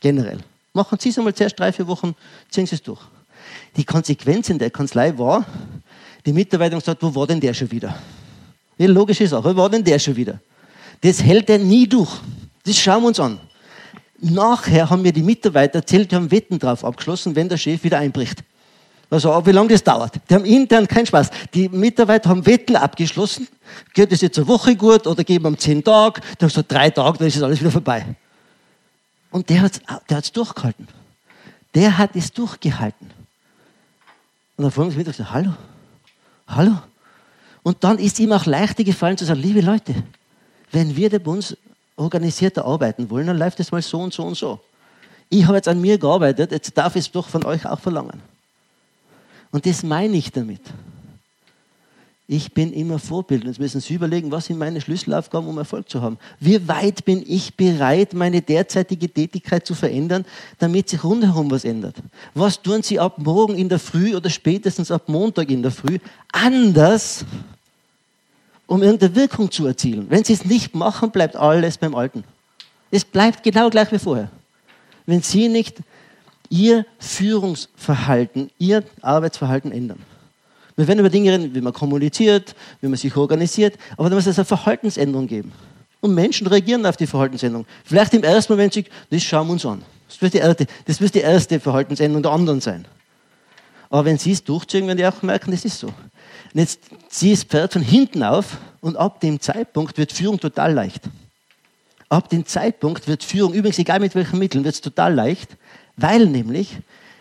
Generell. 0.00 0.38
Machen 0.72 0.98
Sie 0.98 1.10
es 1.10 1.16
einmal 1.16 1.32
zuerst 1.32 1.56
drei, 1.56 1.70
vier 1.70 1.86
Wochen, 1.86 2.16
ziehen 2.50 2.66
Sie 2.66 2.74
es 2.74 2.82
durch. 2.82 3.00
Die 3.76 3.84
Konsequenz 3.84 4.50
in 4.50 4.58
der 4.58 4.70
Kanzlei 4.70 5.16
war, 5.16 5.46
die 6.26 6.32
Mitarbeiter 6.32 6.72
haben 6.72 6.80
gesagt, 6.80 7.00
wo 7.04 7.14
war 7.14 7.24
denn 7.28 7.38
der 7.38 7.54
schon 7.54 7.70
wieder? 7.70 7.96
Ja, 8.76 8.88
logische 8.88 9.28
Sache, 9.28 9.44
wo 9.44 9.56
war 9.56 9.70
denn 9.70 9.84
der 9.84 10.00
schon 10.00 10.16
wieder? 10.16 10.40
Das 11.02 11.22
hält 11.22 11.48
er 11.50 11.58
nie 11.58 11.86
durch. 11.86 12.10
Das 12.64 12.76
schauen 12.76 13.04
wir 13.04 13.08
uns 13.08 13.20
an. 13.20 13.38
Nachher 14.18 14.90
haben 14.90 15.02
mir 15.02 15.12
die 15.12 15.22
Mitarbeiter 15.22 15.76
erzählt, 15.76 16.10
die 16.10 16.16
haben 16.16 16.32
Wetten 16.32 16.58
drauf 16.58 16.84
abgeschlossen, 16.84 17.36
wenn 17.36 17.48
der 17.48 17.58
Chef 17.58 17.84
wieder 17.84 17.98
einbricht. 18.00 18.42
Also, 19.14 19.46
wie 19.46 19.52
lange 19.52 19.68
das 19.68 19.84
dauert. 19.84 20.20
Die 20.28 20.34
haben 20.34 20.44
intern 20.44 20.88
keinen 20.88 21.06
Spaß. 21.06 21.30
Die 21.54 21.68
Mitarbeiter 21.68 22.30
haben 22.30 22.44
Wetten 22.44 22.74
abgeschlossen. 22.74 23.46
Geht 23.92 24.10
es 24.12 24.20
jetzt 24.20 24.38
eine 24.38 24.48
Woche 24.48 24.74
gut 24.74 25.06
oder 25.06 25.22
geben 25.22 25.52
wir 25.52 25.56
zehn 25.56 25.84
Tage? 25.84 26.20
Die 26.20 26.44
haben 26.44 26.48
gesagt, 26.48 26.72
drei 26.72 26.90
Tage, 26.90 27.18
dann 27.18 27.28
ist 27.28 27.40
alles 27.40 27.60
wieder 27.60 27.70
vorbei. 27.70 28.04
Und 29.30 29.48
der 29.48 29.62
hat 29.62 29.72
es 29.72 29.80
der 30.08 30.16
hat's 30.16 30.32
durchgehalten. 30.32 30.88
Der 31.74 31.96
hat 31.96 32.10
es 32.14 32.32
durchgehalten. 32.32 33.10
Und 34.56 34.64
dann 34.64 34.70
fragen 34.72 34.90
sie 34.90 34.98
mich, 34.98 35.08
hallo, 35.30 35.54
Hallo? 36.46 36.76
Und 37.62 37.82
dann 37.84 37.98
ist 37.98 38.18
ihm 38.18 38.32
auch 38.32 38.46
leichter 38.46 38.84
gefallen 38.84 39.16
zu 39.16 39.24
sagen, 39.24 39.40
liebe 39.40 39.60
Leute, 39.60 39.94
wenn 40.72 40.94
wir 40.96 41.10
bei 41.18 41.30
uns 41.30 41.56
organisierter 41.96 42.64
arbeiten 42.64 43.08
wollen, 43.10 43.28
dann 43.28 43.38
läuft 43.38 43.60
es 43.60 43.72
mal 43.72 43.80
so 43.80 44.00
und 44.00 44.12
so 44.12 44.24
und 44.24 44.36
so. 44.36 44.60
Ich 45.30 45.46
habe 45.46 45.56
jetzt 45.56 45.68
an 45.68 45.80
mir 45.80 45.98
gearbeitet, 45.98 46.50
jetzt 46.50 46.76
darf 46.76 46.96
ich 46.96 47.06
es 47.06 47.12
doch 47.12 47.28
von 47.28 47.44
euch 47.44 47.64
auch 47.64 47.78
verlangen. 47.78 48.33
Und 49.54 49.66
das 49.66 49.84
meine 49.84 50.16
ich 50.16 50.32
damit. 50.32 50.62
Ich 52.26 52.52
bin 52.52 52.72
immer 52.72 52.98
Vorbild. 52.98 53.44
Jetzt 53.44 53.60
müssen 53.60 53.80
Sie 53.80 53.94
überlegen, 53.94 54.32
was 54.32 54.46
sind 54.46 54.58
meine 54.58 54.80
Schlüsselaufgaben, 54.80 55.48
um 55.48 55.56
Erfolg 55.58 55.88
zu 55.88 56.02
haben. 56.02 56.18
Wie 56.40 56.66
weit 56.66 57.04
bin 57.04 57.22
ich 57.24 57.54
bereit, 57.54 58.14
meine 58.14 58.42
derzeitige 58.42 59.08
Tätigkeit 59.08 59.64
zu 59.64 59.76
verändern, 59.76 60.24
damit 60.58 60.88
sich 60.88 61.04
rundherum 61.04 61.52
was 61.52 61.64
ändert? 61.64 61.94
Was 62.34 62.60
tun 62.60 62.82
Sie 62.82 62.98
ab 62.98 63.18
morgen 63.18 63.54
in 63.54 63.68
der 63.68 63.78
Früh 63.78 64.16
oder 64.16 64.28
spätestens 64.28 64.90
ab 64.90 65.08
Montag 65.08 65.48
in 65.48 65.62
der 65.62 65.70
Früh 65.70 66.00
anders, 66.32 67.24
um 68.66 68.82
irgendeine 68.82 69.14
Wirkung 69.14 69.52
zu 69.52 69.66
erzielen? 69.66 70.06
Wenn 70.08 70.24
Sie 70.24 70.32
es 70.32 70.44
nicht 70.44 70.74
machen, 70.74 71.12
bleibt 71.12 71.36
alles 71.36 71.78
beim 71.78 71.94
Alten. 71.94 72.24
Es 72.90 73.04
bleibt 73.04 73.44
genau 73.44 73.70
gleich 73.70 73.92
wie 73.92 74.00
vorher. 74.00 74.32
Wenn 75.06 75.22
Sie 75.22 75.48
nicht 75.48 75.76
Ihr 76.54 76.86
Führungsverhalten, 77.00 78.48
Ihr 78.58 78.84
Arbeitsverhalten 79.02 79.72
ändern. 79.72 79.98
Wir 80.76 80.86
werden 80.86 81.00
über 81.00 81.10
Dinge 81.10 81.32
reden, 81.32 81.52
wie 81.52 81.60
man 81.60 81.72
kommuniziert, 81.72 82.54
wie 82.80 82.86
man 82.86 82.96
sich 82.96 83.16
organisiert, 83.16 83.76
aber 83.96 84.08
da 84.08 84.14
muss 84.14 84.26
es 84.28 84.38
eine 84.38 84.44
Verhaltensänderung 84.44 85.26
geben. 85.26 85.50
Und 86.00 86.14
Menschen 86.14 86.46
reagieren 86.46 86.86
auf 86.86 86.96
die 86.96 87.08
Verhaltensänderung. 87.08 87.66
Vielleicht 87.84 88.14
im 88.14 88.22
ersten 88.22 88.52
Moment 88.52 88.72
sich, 88.72 88.88
das 89.10 89.24
schauen 89.24 89.48
wir 89.48 89.54
uns 89.54 89.66
an. 89.66 89.82
Das 90.06 90.22
wird 90.22 90.34
die 90.34 90.38
erste, 90.38 90.66
das 90.84 91.00
wird 91.00 91.16
die 91.16 91.22
erste 91.22 91.58
Verhaltensänderung 91.58 92.22
der 92.22 92.30
anderen 92.30 92.60
sein. 92.60 92.84
Aber 93.90 94.04
wenn 94.04 94.18
sie 94.18 94.30
es 94.30 94.44
durchziehen, 94.44 94.86
werden 94.86 94.98
die 94.98 95.06
auch 95.06 95.22
merken, 95.22 95.50
das 95.50 95.64
ist 95.64 95.80
so. 95.80 95.88
Und 95.88 95.94
jetzt 96.60 96.82
zieh 97.08 97.32
das 97.32 97.42
Pferd 97.42 97.72
von 97.72 97.82
hinten 97.82 98.22
auf 98.22 98.58
und 98.80 98.96
ab 98.96 99.18
dem 99.18 99.40
Zeitpunkt 99.40 99.98
wird 99.98 100.12
Führung 100.12 100.38
total 100.38 100.72
leicht. 100.72 101.02
Ab 102.08 102.28
dem 102.28 102.46
Zeitpunkt 102.46 103.08
wird 103.08 103.24
Führung, 103.24 103.54
übrigens 103.54 103.80
egal 103.80 103.98
mit 103.98 104.14
welchen 104.14 104.38
Mitteln, 104.38 104.62
wird 104.62 104.76
es 104.76 104.80
total 104.80 105.14
leicht, 105.14 105.56
weil 105.96 106.26
nämlich, 106.26 106.78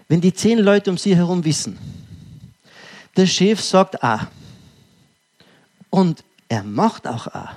wenn 0.07 0.21
die 0.21 0.33
zehn 0.33 0.59
Leute 0.59 0.89
um 0.89 0.97
sie 0.97 1.15
herum 1.15 1.43
wissen, 1.43 1.77
der 3.15 3.27
Chef 3.27 3.61
sagt 3.61 4.03
A. 4.03 4.27
Und 5.89 6.23
er 6.49 6.63
macht 6.63 7.07
auch 7.07 7.27
A. 7.27 7.55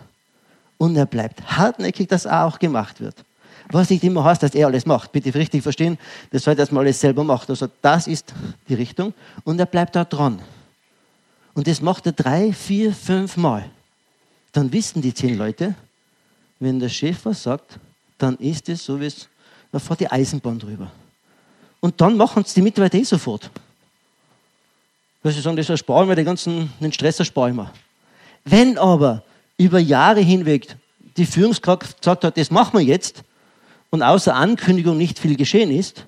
Und 0.79 0.97
er 0.97 1.07
bleibt 1.07 1.57
hartnäckig, 1.57 2.09
dass 2.09 2.27
A 2.27 2.45
auch 2.45 2.59
gemacht 2.59 3.01
wird. 3.01 3.25
Was 3.71 3.91
nicht 3.91 4.05
immer 4.05 4.23
heißt, 4.23 4.43
dass 4.43 4.55
er 4.55 4.67
alles 4.67 4.87
macht. 4.87 5.13
Bitte 5.13 5.35
richtig 5.35 5.63
verstehen, 5.63 5.99
das 6.31 6.45
soll 6.45 6.55
man 6.55 6.79
alles 6.79 7.01
selber 7.01 7.25
macht. 7.25 7.49
Also 7.51 7.69
das 7.83 8.07
ist 8.07 8.33
die 8.69 8.75
Richtung. 8.75 9.15
Und 9.45 9.59
er 9.59 9.67
bleibt 9.67 9.97
da 9.97 10.05
dran. 10.05 10.41
Und 11.55 11.67
das 11.67 11.81
macht 11.81 12.07
er 12.07 12.13
drei, 12.13 12.53
vier, 12.53 12.93
fünf 12.93 13.37
Mal. 13.37 13.69
Dann 14.53 14.71
wissen 14.73 15.01
die 15.03 15.15
zehn 15.15 15.37
Leute, 15.37 15.75
wenn 16.61 16.79
der 16.79 16.91
Chef 16.91 17.25
was 17.25 17.43
sagt, 17.43 17.79
dann 18.19 18.37
ist 18.37 18.69
es 18.69 18.85
so, 18.85 19.01
wie 19.01 19.07
es, 19.07 19.29
da 19.73 19.79
fährt 19.79 20.01
die 20.01 20.11
Eisenbahn 20.11 20.59
drüber. 20.59 20.91
Und 21.87 22.01
dann 22.01 22.17
machen 22.17 22.43
es 22.45 22.53
die 22.53 22.63
Mitarbeiter 22.63 22.99
eh 22.99 23.05
sofort. 23.05 23.49
Weil 25.23 25.33
sie 25.33 25.41
sagen, 25.41 25.57
das 25.57 25.69
ersparen 25.69 26.09
wir, 26.09 26.17
den 26.17 26.25
ganzen 26.25 26.73
den 26.81 26.93
Stress 26.93 27.21
ersparen 27.21 27.55
wir. 27.55 27.71
Wenn 28.45 28.77
aber 28.77 29.23
über 29.57 29.79
Jahre 29.79 30.19
hinweg 30.19 30.75
die 31.17 31.25
Führungskraft 31.25 31.99
gesagt 31.99 32.25
hat, 32.25 32.37
das 32.37 32.51
machen 32.51 32.77
wir 32.77 32.85
jetzt, 32.85 33.23
und 33.91 34.03
außer 34.03 34.35
Ankündigung 34.35 34.97
nicht 34.97 35.21
viel 35.21 35.37
geschehen 35.37 35.71
ist, 35.71 36.07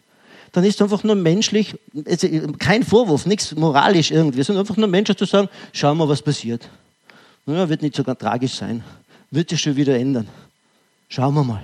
dann 0.51 0.65
ist 0.65 0.75
es 0.75 0.83
einfach 0.83 1.05
nur 1.05 1.15
menschlich, 1.15 1.77
also 2.05 2.27
kein 2.59 2.83
Vorwurf, 2.83 3.25
nichts 3.25 3.55
moralisch 3.55 4.11
irgendwie, 4.11 4.43
sondern 4.43 4.65
einfach 4.65 4.77
nur 4.77 4.89
menschlich 4.89 5.17
zu 5.17 5.27
sagen, 5.27 5.49
schauen 5.73 5.97
wir, 5.97 6.09
was 6.09 6.23
passiert. 6.23 6.69
Naja, 7.47 7.69
wird 7.69 7.83
nicht 7.83 7.95
sogar 7.95 8.19
tragisch 8.19 8.55
sein, 8.55 8.83
wird 9.31 9.49
sich 9.49 9.61
schon 9.61 9.77
wieder 9.77 9.97
ändern. 9.97 10.27
Schauen 11.09 11.35
wir 11.35 11.45
mal. 11.45 11.63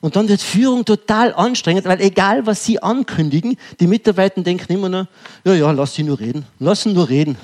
Und 0.00 0.16
dann 0.16 0.28
wird 0.28 0.40
Führung 0.40 0.84
total 0.84 1.34
anstrengend, 1.34 1.84
weil 1.84 2.00
egal 2.00 2.46
was 2.46 2.64
sie 2.64 2.82
ankündigen, 2.82 3.56
die 3.80 3.86
Mitarbeiter 3.86 4.40
denken 4.42 4.72
immer 4.72 4.88
nur, 4.88 5.08
ja, 5.44 5.54
ja, 5.54 5.70
lass 5.72 5.94
sie 5.94 6.02
nur 6.02 6.18
reden, 6.18 6.46
lass 6.58 6.82
sie 6.82 6.92
nur 6.92 7.08
reden. 7.08 7.36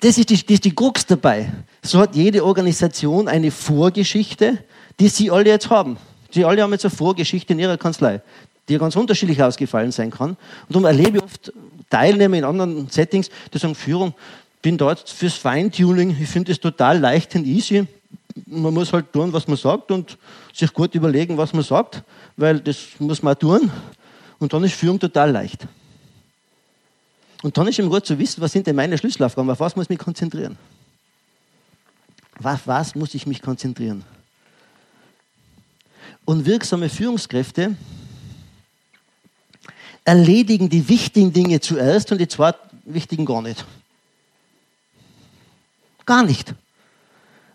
Das 0.00 0.18
ist, 0.18 0.30
die, 0.30 0.60
die 0.60 0.74
Krux 0.74 1.04
dabei. 1.06 1.50
So 1.82 1.98
hat 1.98 2.14
jede 2.14 2.44
Organisation 2.44 3.26
eine 3.26 3.50
Vorgeschichte, 3.50 4.58
die 5.00 5.08
sie 5.08 5.30
alle 5.30 5.50
jetzt 5.50 5.70
haben. 5.70 5.96
Sie 6.30 6.44
alle 6.44 6.62
haben 6.62 6.72
jetzt 6.72 6.84
eine 6.84 6.94
Vorgeschichte 6.94 7.54
in 7.54 7.58
ihrer 7.58 7.78
Kanzlei, 7.78 8.20
die 8.68 8.78
ganz 8.78 8.94
unterschiedlich 8.94 9.42
ausgefallen 9.42 9.90
sein 9.90 10.10
kann. 10.10 10.30
Und 10.30 10.38
darum 10.68 10.84
erlebe 10.84 11.18
ich 11.18 11.24
oft 11.24 11.52
Teilnehmer 11.90 12.36
in 12.36 12.44
anderen 12.44 12.88
Settings, 12.90 13.30
die 13.52 13.58
sagen, 13.58 13.74
Führung, 13.74 14.14
bin 14.62 14.76
dort 14.76 15.08
fürs 15.08 15.34
Feintuning, 15.34 16.16
ich 16.20 16.28
finde 16.28 16.52
es 16.52 16.60
total 16.60 16.98
leicht 16.98 17.34
und 17.34 17.46
easy 17.46 17.86
man 18.46 18.74
muss 18.74 18.92
halt 18.92 19.12
tun, 19.12 19.32
was 19.32 19.48
man 19.48 19.56
sagt 19.56 19.90
und 19.90 20.18
sich 20.58 20.72
gut 20.72 20.94
überlegen, 20.94 21.36
was 21.36 21.52
man 21.52 21.62
sagt, 21.62 22.02
weil 22.36 22.60
das 22.60 22.78
muss 22.98 23.22
man 23.22 23.38
tun. 23.38 23.70
Und 24.38 24.52
dann 24.52 24.64
ist 24.64 24.74
Führung 24.74 24.98
total 24.98 25.30
leicht. 25.30 25.66
Und 27.42 27.56
dann 27.56 27.68
ist 27.68 27.78
eben 27.78 27.88
gut 27.88 28.04
zu 28.04 28.18
wissen, 28.18 28.40
was 28.40 28.52
sind 28.52 28.66
denn 28.66 28.74
meine 28.74 28.98
Schlüsselaufgaben, 28.98 29.50
auf 29.50 29.60
was 29.60 29.76
muss 29.76 29.84
ich 29.84 29.90
mich 29.90 29.98
konzentrieren. 29.98 30.58
Auf 32.42 32.66
was 32.66 32.94
muss 32.94 33.14
ich 33.14 33.26
mich 33.26 33.40
konzentrieren? 33.40 34.04
Und 36.24 36.44
wirksame 36.44 36.88
Führungskräfte 36.88 37.76
erledigen 40.04 40.68
die 40.68 40.88
wichtigen 40.88 41.32
Dinge 41.32 41.60
zuerst 41.60 42.10
und 42.10 42.18
die 42.18 42.28
zwei 42.28 42.54
wichtigen 42.84 43.24
gar 43.24 43.42
nicht. 43.42 43.64
Gar 46.04 46.24
nicht. 46.24 46.54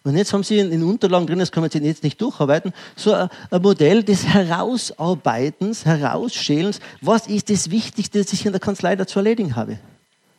Und 0.03 0.17
jetzt 0.17 0.33
haben 0.33 0.43
Sie 0.43 0.59
in 0.59 0.69
den 0.69 0.83
Unterlagen 0.83 1.25
drin, 1.25 1.39
das 1.39 1.51
können 1.51 1.69
Sie 1.69 1.79
jetzt 1.79 2.03
nicht 2.03 2.19
durcharbeiten, 2.19 2.73
so 2.95 3.13
ein, 3.13 3.29
Modell 3.61 4.03
des 4.03 4.25
Herausarbeitens, 4.25 5.85
Herausschälens. 5.85 6.81
Was 6.99 7.27
ist 7.27 7.49
das 7.49 7.69
Wichtigste, 7.71 8.21
das 8.21 8.33
ich 8.33 8.45
in 8.45 8.51
der 8.51 8.59
Kanzlei 8.59 8.97
dazu 8.97 9.19
erledigen 9.19 9.55
habe? 9.55 9.79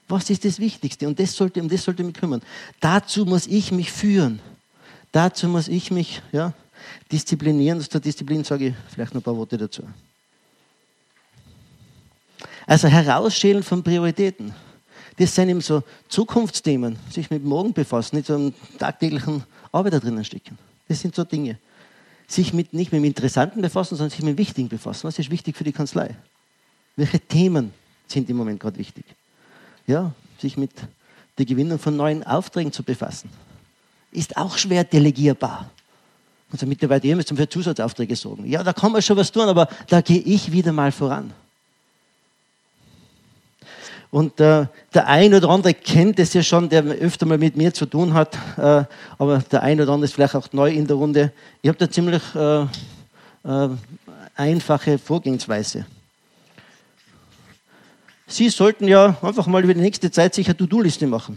Was 0.06 0.28
ist 0.28 0.44
das 0.44 0.58
Wichtigste? 0.58 1.08
Und 1.08 1.18
das 1.18 1.34
sollte, 1.34 1.62
um 1.62 1.68
das 1.68 1.82
sollte 1.82 2.04
mich 2.04 2.14
kümmern. 2.14 2.42
Dazu 2.80 3.24
muss 3.24 3.46
ich 3.46 3.72
mich 3.72 3.90
führen. 3.90 4.38
Dazu 5.12 5.48
muss 5.48 5.68
ich 5.68 5.90
mich 5.90 6.20
ja, 6.30 6.52
disziplinieren. 7.10 7.80
Zur 7.80 8.02
Disziplin 8.02 8.44
sage 8.44 8.68
ich 8.68 8.74
vielleicht 8.92 9.14
noch 9.14 9.22
ein 9.22 9.24
paar 9.24 9.36
Worte 9.36 9.56
dazu. 9.56 9.82
Also 12.66 12.88
Herausschälen 12.88 13.62
von 13.62 13.82
Prioritäten. 13.82 14.54
Das 15.16 15.34
sind 15.34 15.48
eben 15.48 15.60
so 15.60 15.82
Zukunftsthemen, 16.08 16.96
sich 17.10 17.30
mit 17.30 17.44
morgen 17.44 17.72
befassen, 17.72 18.16
nicht 18.16 18.26
so 18.26 18.34
einem 18.34 18.54
tagtäglichen 18.78 19.44
Arbeit 19.70 19.94
da 19.94 20.00
drinnen 20.00 20.24
stecken. 20.24 20.58
Das 20.88 21.00
sind 21.00 21.14
so 21.14 21.24
Dinge. 21.24 21.58
Sich 22.26 22.52
mit, 22.52 22.72
nicht 22.72 22.90
mit 22.90 23.00
dem 23.00 23.04
Interessanten 23.04 23.60
befassen, 23.62 23.96
sondern 23.96 24.10
sich 24.10 24.22
mit 24.22 24.36
dem 24.36 24.38
Wichtigen 24.38 24.68
befassen. 24.68 25.06
Was 25.06 25.18
ist 25.18 25.30
wichtig 25.30 25.56
für 25.56 25.64
die 25.64 25.72
Kanzlei? 25.72 26.16
Welche 26.96 27.20
Themen 27.20 27.72
sind 28.08 28.28
im 28.30 28.36
Moment 28.36 28.60
gerade 28.60 28.78
wichtig? 28.78 29.04
Ja, 29.86 30.12
sich 30.38 30.56
mit 30.56 30.70
der 31.38 31.44
Gewinnung 31.44 31.78
von 31.78 31.96
neuen 31.96 32.24
Aufträgen 32.24 32.72
zu 32.72 32.82
befassen. 32.82 33.28
Ist 34.10 34.36
auch 34.36 34.56
schwer 34.56 34.84
delegierbar. 34.84 35.70
Unser 36.50 36.66
Mitarbeiter, 36.66 37.06
ihr 37.06 37.16
müsst 37.16 37.28
für 37.28 37.48
Zusatzaufträge 37.48 38.14
sorgen. 38.14 38.46
Ja, 38.46 38.62
da 38.62 38.72
kann 38.72 38.92
man 38.92 39.02
schon 39.02 39.16
was 39.16 39.32
tun, 39.32 39.42
aber 39.42 39.68
da 39.88 40.00
gehe 40.00 40.20
ich 40.20 40.52
wieder 40.52 40.72
mal 40.72 40.92
voran. 40.92 41.32
Und 44.14 44.38
äh, 44.38 44.66
der 44.94 45.08
ein 45.08 45.34
oder 45.34 45.48
andere 45.48 45.74
kennt 45.74 46.20
es 46.20 46.34
ja 46.34 46.42
schon, 46.44 46.68
der 46.68 46.84
öfter 46.84 47.26
mal 47.26 47.36
mit 47.36 47.56
mir 47.56 47.74
zu 47.74 47.84
tun 47.84 48.14
hat, 48.14 48.38
äh, 48.56 48.84
aber 49.18 49.38
der 49.50 49.64
ein 49.64 49.80
oder 49.80 49.90
andere 49.90 50.04
ist 50.04 50.14
vielleicht 50.14 50.36
auch 50.36 50.52
neu 50.52 50.70
in 50.70 50.86
der 50.86 50.94
Runde. 50.94 51.32
Ich 51.62 51.68
habe 51.68 51.76
da 51.76 51.90
ziemlich 51.90 52.22
äh, 52.36 52.62
äh, 52.62 53.68
einfache 54.36 54.98
Vorgehensweise. 54.98 55.84
Sie 58.28 58.48
sollten 58.50 58.86
ja 58.86 59.16
einfach 59.20 59.48
mal 59.48 59.64
über 59.64 59.74
die 59.74 59.80
nächste 59.80 60.08
Zeit 60.12 60.32
sich 60.32 60.46
eine 60.46 60.56
To-Do-Liste 60.58 61.08
machen. 61.08 61.36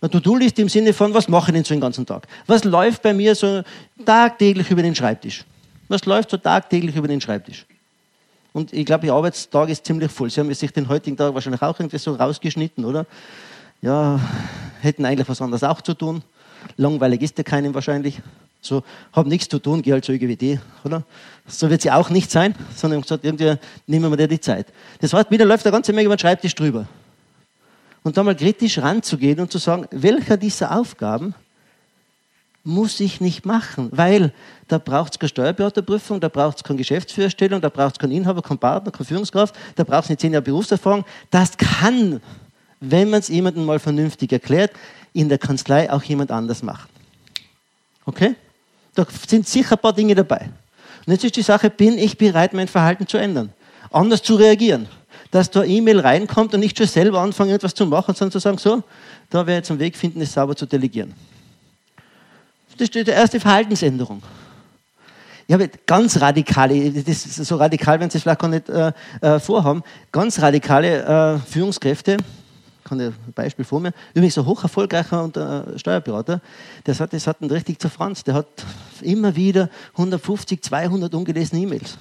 Eine 0.00 0.10
To-Do-Liste 0.10 0.62
im 0.62 0.68
Sinne 0.68 0.92
von, 0.92 1.14
was 1.14 1.28
mache 1.28 1.52
ich 1.52 1.54
denn 1.54 1.62
so 1.62 1.72
den 1.72 1.80
ganzen 1.80 2.04
Tag? 2.04 2.26
Was 2.48 2.64
läuft 2.64 3.02
bei 3.02 3.14
mir 3.14 3.36
so 3.36 3.62
tagtäglich 4.04 4.68
über 4.72 4.82
den 4.82 4.96
Schreibtisch? 4.96 5.44
Was 5.86 6.04
läuft 6.04 6.30
so 6.30 6.36
tagtäglich 6.36 6.96
über 6.96 7.06
den 7.06 7.20
Schreibtisch? 7.20 7.64
Und 8.58 8.72
ich 8.72 8.84
glaube, 8.84 9.06
Ihr 9.06 9.14
Arbeitstag 9.14 9.68
ist 9.68 9.86
ziemlich 9.86 10.10
voll. 10.10 10.30
Sie 10.30 10.40
haben 10.40 10.52
sich 10.52 10.72
den 10.72 10.88
heutigen 10.88 11.16
Tag 11.16 11.32
wahrscheinlich 11.32 11.62
auch 11.62 11.78
irgendwie 11.78 11.96
so 11.98 12.16
rausgeschnitten, 12.16 12.84
oder? 12.84 13.06
Ja, 13.80 14.18
hätten 14.80 15.04
eigentlich 15.04 15.28
was 15.28 15.40
anderes 15.40 15.62
auch 15.62 15.80
zu 15.80 15.94
tun. 15.94 16.22
Langweilig 16.76 17.22
ist 17.22 17.38
ja 17.38 17.44
keinem 17.44 17.72
wahrscheinlich. 17.72 18.20
So, 18.60 18.82
habe 19.12 19.28
nichts 19.28 19.48
zu 19.48 19.60
tun, 19.60 19.80
gehe 19.80 19.92
halt 19.92 20.04
zur 20.04 20.16
ÖGWD, 20.16 20.58
oder? 20.82 21.04
So 21.46 21.70
wird 21.70 21.82
sie 21.82 21.92
auch 21.92 22.10
nicht 22.10 22.32
sein, 22.32 22.52
sondern 22.74 23.00
gesagt, 23.00 23.24
irgendwie 23.24 23.54
nehmen 23.86 24.10
wir 24.10 24.16
dir 24.16 24.26
die 24.26 24.40
Zeit. 24.40 24.66
Das 25.00 25.12
heißt, 25.12 25.30
wieder 25.30 25.44
läuft 25.44 25.64
der 25.64 25.70
ganze 25.70 25.92
Menge 25.92 26.06
über 26.06 26.16
den 26.16 26.20
Schreibtisch 26.20 26.56
drüber. 26.56 26.88
Und 28.02 28.16
da 28.16 28.24
mal 28.24 28.34
kritisch 28.34 28.78
ranzugehen 28.78 29.38
und 29.38 29.52
zu 29.52 29.58
sagen, 29.58 29.86
welcher 29.92 30.36
dieser 30.36 30.76
Aufgaben 30.76 31.32
muss 32.68 33.00
ich 33.00 33.20
nicht 33.20 33.46
machen, 33.46 33.88
weil 33.92 34.32
da 34.68 34.78
braucht 34.78 35.14
es 35.14 35.18
keine 35.18 35.30
Steuerberaterprüfung, 35.30 36.20
da 36.20 36.28
braucht 36.28 36.58
es 36.58 36.64
keine 36.64 36.76
Geschäftsführerstellung, 36.76 37.60
da 37.60 37.68
braucht 37.68 37.94
es 37.94 37.98
keinen 37.98 38.12
Inhaber, 38.12 38.42
keinen 38.42 38.58
Partner, 38.58 38.92
keine 38.92 39.06
Führungskraft, 39.06 39.54
da 39.74 39.84
braucht 39.84 40.04
es 40.04 40.10
nicht 40.10 40.20
zehn 40.20 40.32
Jahre 40.32 40.42
Berufserfahrung. 40.42 41.04
Das 41.30 41.56
kann 41.56 42.20
wenn 42.80 43.10
man 43.10 43.20
es 43.20 43.28
jemandem 43.28 43.64
mal 43.64 43.78
vernünftig 43.78 44.32
erklärt, 44.32 44.72
in 45.12 45.28
der 45.28 45.38
Kanzlei 45.38 45.90
auch 45.90 46.02
jemand 46.02 46.30
anders 46.30 46.62
macht. 46.62 46.88
Okay? 48.04 48.34
Da 48.94 49.06
sind 49.26 49.48
sicher 49.48 49.76
ein 49.76 49.80
paar 49.80 49.92
Dinge 49.92 50.14
dabei. 50.14 50.50
Und 51.06 51.12
jetzt 51.12 51.24
ist 51.24 51.36
die 51.36 51.42
Sache, 51.42 51.70
bin 51.70 51.98
ich 51.98 52.18
bereit, 52.18 52.52
mein 52.52 52.68
Verhalten 52.68 53.06
zu 53.06 53.16
ändern? 53.16 53.52
Anders 53.90 54.22
zu 54.22 54.34
reagieren? 54.34 54.86
Dass 55.30 55.50
da 55.50 55.64
E-Mail 55.64 56.00
reinkommt 56.00 56.54
und 56.54 56.60
nicht 56.60 56.76
schon 56.76 56.86
selber 56.86 57.20
anfangen, 57.20 57.50
etwas 57.50 57.74
zu 57.74 57.86
machen, 57.86 58.14
sondern 58.14 58.32
zu 58.32 58.38
sagen, 58.38 58.58
so, 58.58 58.82
da 59.30 59.38
werde 59.38 59.52
ich 59.52 59.56
jetzt 59.58 59.70
einen 59.70 59.80
Weg 59.80 59.96
finden, 59.96 60.20
es 60.20 60.32
sauber 60.32 60.56
zu 60.56 60.66
delegieren. 60.66 61.14
Das 62.78 62.88
ist 62.88 62.94
die 62.94 63.10
erste 63.10 63.40
Verhaltensänderung. 63.40 64.22
Ich 65.48 65.52
habe 65.52 65.68
ganz 65.86 66.20
radikale, 66.20 66.92
das 66.92 67.26
ist 67.26 67.36
so 67.36 67.56
radikal, 67.56 67.98
wenn 67.98 68.08
Sie 68.08 68.18
es 68.18 68.22
vielleicht 68.22 68.40
gar 68.40 68.48
nicht 68.48 68.68
äh, 68.68 68.92
äh, 69.20 69.40
vorhaben, 69.40 69.82
ganz 70.12 70.38
radikale 70.40 71.02
äh, 71.02 71.38
Führungskräfte, 71.50 72.18
kann 72.84 73.00
ein 73.00 73.14
Beispiel 73.34 73.64
vor 73.64 73.80
mir, 73.80 73.92
übrigens 74.14 74.38
ein 74.38 74.46
hoch 74.46 74.62
erfolgreicher 74.62 75.24
und, 75.24 75.36
äh, 75.36 75.78
Steuerberater, 75.78 76.40
der 76.86 76.98
hat, 76.98 77.12
das 77.12 77.26
hat 77.26 77.40
einen 77.40 77.50
richtig 77.50 77.80
zerfranst, 77.80 78.26
der 78.26 78.34
hat 78.34 78.46
immer 79.00 79.34
wieder 79.34 79.68
150, 79.92 80.62
200 80.62 81.14
ungelesene 81.14 81.62
E-Mails. 81.62 81.98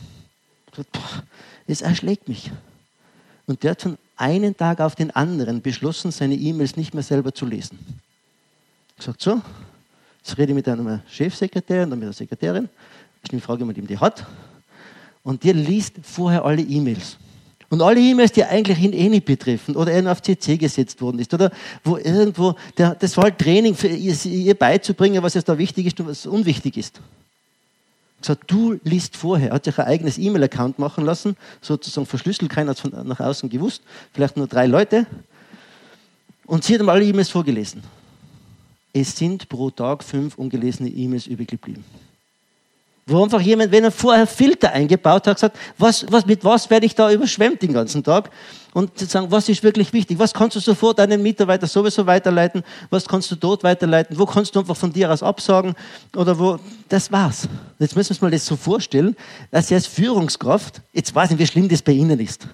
Das 1.68 1.82
erschlägt 1.82 2.28
mich. 2.28 2.52
Und 3.48 3.64
der 3.64 3.72
hat 3.72 3.82
von 3.82 3.98
einem 4.16 4.56
Tag 4.56 4.80
auf 4.82 4.96
den 4.96 5.12
anderen 5.12 5.62
beschlossen, 5.62 6.12
seine 6.12 6.36
E-Mails 6.36 6.76
nicht 6.76 6.94
mehr 6.94 7.04
selber 7.04 7.34
zu 7.34 7.46
lesen. 7.46 7.80
Ich 8.92 9.06
gesagt, 9.06 9.22
so, 9.22 9.42
jetzt 10.28 10.38
rede 10.38 10.52
ich 10.52 10.56
mit 10.56 10.68
einem 10.68 11.00
Chefsekretär 11.10 11.84
und 11.84 11.92
dann 11.92 12.00
mit 12.00 12.08
der 12.08 12.14
Sekretärin 12.14 12.68
eine 13.32 13.42
Frage, 13.42 13.66
mit 13.66 13.78
dem 13.78 13.88
die 13.88 13.98
hat. 13.98 14.26
Und 15.24 15.44
der 15.44 15.54
liest 15.54 15.96
vorher 16.02 16.46
alle 16.46 16.62
E-Mails. 16.62 17.18
Und 17.70 17.82
alle 17.82 18.00
E-Mails, 18.00 18.32
die 18.32 18.44
eigentlich 18.44 18.80
ihn 18.80 18.94
eh 18.94 19.10
nicht 19.10 19.26
betreffen 19.26 19.76
oder 19.76 19.92
er 19.92 20.10
auf 20.10 20.22
CC 20.22 20.58
gesetzt 20.58 21.02
worden 21.02 21.20
ist 21.20 21.34
oder 21.34 21.52
wo 21.84 21.98
irgendwo, 21.98 22.56
der, 22.78 22.96
das 22.96 23.18
war 23.18 23.26
halt 23.26 23.38
Training 23.38 23.76
für 23.76 23.88
ihr, 23.88 24.16
ihr 24.26 24.54
beizubringen, 24.54 25.22
was 25.22 25.34
jetzt 25.34 25.50
da 25.50 25.58
wichtig 25.58 25.88
ist 25.88 26.00
und 26.00 26.08
was 26.08 26.26
unwichtig 26.26 26.78
ist. 26.78 27.02
Gesagt, 28.22 28.44
du 28.48 28.80
liest 28.84 29.18
vorher. 29.18 29.50
Er 29.50 29.56
hat 29.56 29.66
sich 29.66 29.78
ein 29.78 29.86
eigenes 29.86 30.18
E-Mail-Account 30.18 30.80
machen 30.80 31.06
lassen, 31.06 31.36
sozusagen 31.62 32.08
verschlüsselt, 32.08 32.50
keiner 32.50 32.72
hat 32.72 32.84
es 32.84 32.92
nach 32.92 33.20
außen 33.20 33.50
gewusst, 33.50 33.82
vielleicht 34.14 34.38
nur 34.38 34.48
drei 34.48 34.66
Leute. 34.66 35.06
Und 36.46 36.64
sie 36.64 36.74
hat 36.74 36.82
ihm 36.82 36.90
alle 36.90 37.04
E-Mails 37.04 37.30
vorgelesen. 37.30 37.84
Es 38.94 39.16
sind 39.16 39.48
pro 39.50 39.70
Tag 39.70 40.04
fünf 40.04 40.38
ungelesene 40.38 40.90
E-Mails 40.90 41.28
übrig 41.28 41.50
geblieben. 41.50 41.84
Wo 43.10 43.24
einfach 43.24 43.40
jemand, 43.40 43.72
wenn 43.72 43.86
er 43.86 43.92
vorher 43.92 44.28
Filter 44.28 44.74
eingebaut 44.74 45.28
hat, 45.28 45.38
gesagt, 45.38 45.58
was, 45.78 46.06
was, 46.12 46.26
mit 46.26 46.44
was 46.44 46.70
werde 46.70 46.86
ich 46.86 46.94
da 46.94 47.10
überschwemmt 47.10 47.62
den 47.62 47.72
ganzen 47.72 48.04
Tag? 48.04 48.30
Und 48.74 48.98
zu 48.98 49.06
sagen, 49.06 49.32
was 49.32 49.48
ist 49.48 49.64
wirklich 49.64 49.94
wichtig? 49.94 50.20
Was 50.20 50.34
kannst 50.34 50.58
du 50.58 50.60
sofort 50.60 51.00
deinen 51.00 51.24
Mitarbeiter 51.24 51.68
sowieso 51.68 52.06
weiterleiten? 52.06 52.64
Was 52.90 53.08
kannst 53.08 53.32
du 53.32 53.36
dort 53.36 53.64
weiterleiten? 53.64 54.20
Wo 54.20 54.26
kannst 54.26 54.54
du 54.54 54.60
einfach 54.60 54.76
von 54.76 54.92
dir 54.92 55.10
aus 55.10 55.24
absagen? 55.24 55.74
Oder 56.18 56.38
wo? 56.38 56.60
Das 56.90 57.10
war's. 57.10 57.48
Jetzt 57.80 57.96
müssen 57.96 58.10
wir 58.10 58.16
uns 58.16 58.22
mal 58.22 58.32
das 58.32 58.46
so 58.46 58.58
vorstellen, 58.58 59.16
dass 59.52 59.72
ich 59.72 59.76
als 59.76 59.88
Führungskraft, 59.88 60.82
jetzt 60.92 61.16
weiß 61.16 61.32
ich, 61.32 61.40
wie 61.40 61.48
schlimm 61.48 61.70
das 61.70 61.82
bei 61.82 61.94
Ihnen 61.94 62.20
ist, 62.20 62.46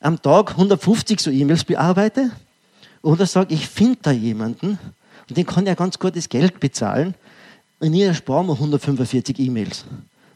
am 0.00 0.22
Tag 0.22 0.52
150 0.52 1.20
so 1.20 1.30
E-Mails 1.32 1.64
bearbeite 1.64 2.30
oder 3.02 3.26
sage, 3.26 3.54
ich 3.54 3.66
finde 3.66 3.98
da 4.02 4.12
jemanden 4.12 4.78
und 5.28 5.36
den 5.36 5.46
kann 5.46 5.66
ja 5.66 5.74
ganz 5.74 5.98
gut 5.98 6.16
das 6.16 6.28
Geld 6.28 6.60
bezahlen 6.60 7.14
in 7.80 7.92
ihr 7.94 8.14
sparen 8.14 8.46
wir 8.46 8.54
145 8.54 9.38
E-Mails. 9.38 9.84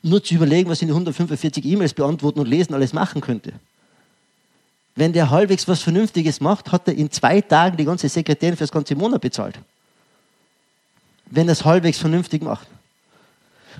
Nur 0.02 0.22
zu 0.22 0.34
überlegen, 0.34 0.68
was 0.68 0.82
in 0.82 0.88
den 0.88 0.94
145 0.94 1.64
E-Mails 1.64 1.94
beantworten 1.94 2.40
und 2.40 2.48
lesen 2.48 2.74
alles 2.74 2.92
machen 2.92 3.20
könnte. 3.20 3.52
Wenn 4.94 5.12
der 5.12 5.30
halbwegs 5.30 5.66
was 5.68 5.82
Vernünftiges 5.82 6.40
macht, 6.40 6.72
hat 6.72 6.88
er 6.88 6.94
in 6.94 7.10
zwei 7.10 7.40
Tagen 7.40 7.76
die 7.76 7.84
ganze 7.84 8.08
Sekretärin 8.08 8.56
für 8.56 8.64
das 8.64 8.72
ganze 8.72 8.94
Monat 8.94 9.20
bezahlt. 9.20 9.58
Wenn 11.26 11.48
er 11.48 11.52
es 11.52 11.64
halbwegs 11.64 11.98
vernünftig 11.98 12.42
macht. 12.42 12.66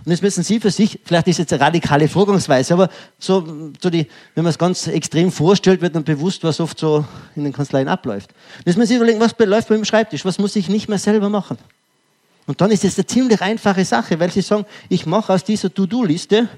Und 0.04 0.10
jetzt 0.12 0.22
müssen 0.22 0.42
Sie 0.42 0.60
für 0.60 0.70
sich, 0.70 0.98
vielleicht 1.04 1.28
ist 1.28 1.38
jetzt 1.38 1.52
eine 1.52 1.62
radikale 1.62 2.08
Vorgangsweise, 2.08 2.74
aber 2.74 2.88
so, 3.18 3.72
so 3.80 3.90
die, 3.90 4.06
wenn 4.34 4.44
man 4.44 4.50
es 4.50 4.58
ganz 4.58 4.86
extrem 4.86 5.30
vorstellt, 5.30 5.80
wird 5.80 5.94
dann 5.94 6.04
bewusst, 6.04 6.42
was 6.44 6.60
oft 6.60 6.78
so 6.78 7.04
in 7.36 7.44
den 7.44 7.52
Kanzleien 7.52 7.88
abläuft. 7.88 8.30
Jetzt 8.64 8.76
müssen 8.76 8.88
Sie 8.88 8.96
überlegen, 8.96 9.20
was 9.20 9.34
läuft 9.38 9.68
bei 9.68 9.74
dem 9.74 9.84
Schreibtisch, 9.84 10.24
was 10.24 10.38
muss 10.38 10.56
ich 10.56 10.68
nicht 10.68 10.88
mehr 10.88 10.98
selber 10.98 11.28
machen. 11.28 11.58
Und 12.46 12.60
dann 12.60 12.70
ist 12.70 12.84
es 12.84 12.98
eine 12.98 13.06
ziemlich 13.06 13.40
einfache 13.40 13.84
Sache, 13.84 14.18
weil 14.18 14.30
sie 14.30 14.40
sagen, 14.40 14.66
ich 14.88 15.06
mache 15.06 15.32
aus 15.32 15.44
dieser 15.44 15.72
To-Do-Liste 15.72 16.48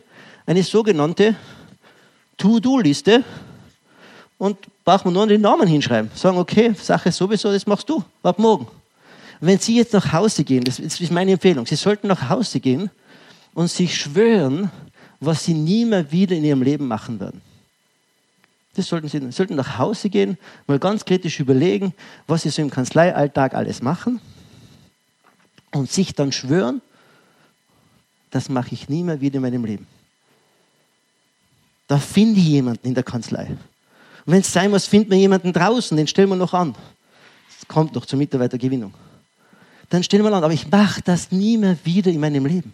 eine 0.47 0.62
sogenannte 0.62 1.35
To-Do-Liste 2.38 3.25
und 4.38 4.57
braucht 4.85 5.05
man 5.05 5.14
nur 5.14 5.27
den 5.27 5.40
Namen 5.40 5.68
hinschreiben. 5.68 6.11
Sagen, 6.14 6.38
okay, 6.38 6.75
Sache 6.81 7.12
sowieso, 7.12 7.53
das 7.53 7.66
machst 7.66 7.88
du, 7.88 8.03
ab 8.23 8.38
morgen. 8.38 8.68
Wenn 9.40 9.59
Sie 9.59 9.77
jetzt 9.77 9.92
nach 9.92 10.12
Hause 10.12 10.45
gehen, 10.45 10.64
das 10.64 10.79
ist 10.79 11.11
meine 11.11 11.33
Empfehlung, 11.33 11.66
Sie 11.66 11.77
sollten 11.77 12.07
nach 12.07 12.29
Hause 12.29 12.61
gehen 12.61 12.90
und 13.55 13.71
sich 13.71 13.97
schwören, 13.97 14.71
was 15.21 15.45
Sie 15.45 15.55
nie 15.55 15.85
mehr 15.85 16.11
wieder 16.11 16.37
in 16.37 16.45
Ihrem 16.45 16.62
Leben 16.62 16.88
machen 16.88 17.21
werden. 17.21 17.41
Das 18.75 18.87
sollten 18.87 19.09
Sie 19.09 19.33
sollten 19.33 19.55
nach 19.55 19.79
Hause 19.79 20.09
gehen, 20.09 20.38
mal 20.67 20.79
ganz 20.79 21.05
kritisch 21.05 21.41
überlegen, 21.41 21.95
was 22.27 22.43
Sie 22.43 22.51
so 22.51 22.62
im 22.62 22.71
Kanzleialltag 22.71 23.55
alles 23.55 23.83
machen 23.83 24.21
und 25.73 25.91
sich 25.91 26.15
dann 26.15 26.33
schwören, 26.33 26.81
das 28.31 28.49
mache 28.49 28.73
ich 28.73 28.88
nie 28.88 29.03
mehr 29.03 29.21
wieder 29.21 29.37
in 29.37 29.43
meinem 29.43 29.65
Leben. 29.65 29.87
Da 31.87 31.99
finde 31.99 32.41
ich 32.41 32.47
jemanden 32.47 32.87
in 32.87 32.95
der 32.95 33.03
Kanzlei. 33.03 33.49
Und 34.25 34.33
wenn 34.33 34.41
es 34.41 34.53
sein 34.53 34.71
muss, 34.71 34.87
finden 34.87 35.11
wir 35.11 35.19
jemanden 35.19 35.53
draußen, 35.53 35.97
den 35.97 36.07
stellen 36.07 36.31
wir 36.31 36.37
noch 36.37 36.55
an. 36.55 36.75
Das 37.59 37.69
kommt 37.69 37.95
noch 37.95 38.07
zur 38.07 38.19
Mitarbeitergewinnung. 38.19 38.95
Dann 39.91 40.03
stellen 40.03 40.23
wir 40.23 40.33
an, 40.33 40.43
aber 40.43 40.55
ich 40.55 40.71
mache 40.71 41.03
das 41.03 41.31
nie 41.31 41.59
mehr 41.59 41.77
wieder 41.85 42.11
in 42.11 42.21
meinem 42.21 42.47
Leben. 42.47 42.73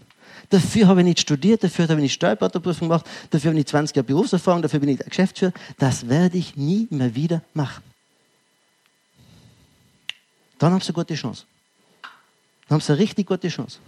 Dafür 0.51 0.87
habe 0.87 1.01
ich 1.01 1.05
nicht 1.05 1.21
studiert, 1.21 1.63
dafür 1.63 1.85
habe 1.85 1.95
ich 1.95 2.05
nicht 2.05 2.15
Steuerberaterprüfung 2.15 2.89
gemacht, 2.89 3.07
dafür 3.31 3.51
habe 3.51 3.59
ich 3.59 3.65
nicht 3.65 3.69
20 3.69 3.97
Jahre 3.97 4.07
Berufserfahrung, 4.07 4.63
dafür 4.63 4.81
bin 4.81 4.89
ich 4.89 4.99
Geschäftsführer. 4.99 5.53
Das 5.79 6.09
werde 6.09 6.39
ich 6.39 6.57
nie 6.57 6.87
mehr 6.91 7.15
wieder 7.15 7.43
machen. 7.53 7.83
Dann 10.59 10.73
haben 10.73 10.81
Sie 10.81 10.89
eine 10.89 10.95
gute 10.95 11.15
Chance. 11.15 11.45
Dann 12.69 12.77
haben 12.77 12.81
sie 12.81 12.93
eine 12.93 13.01
richtig 13.01 13.27
gute 13.27 13.49
Chance. 13.49 13.79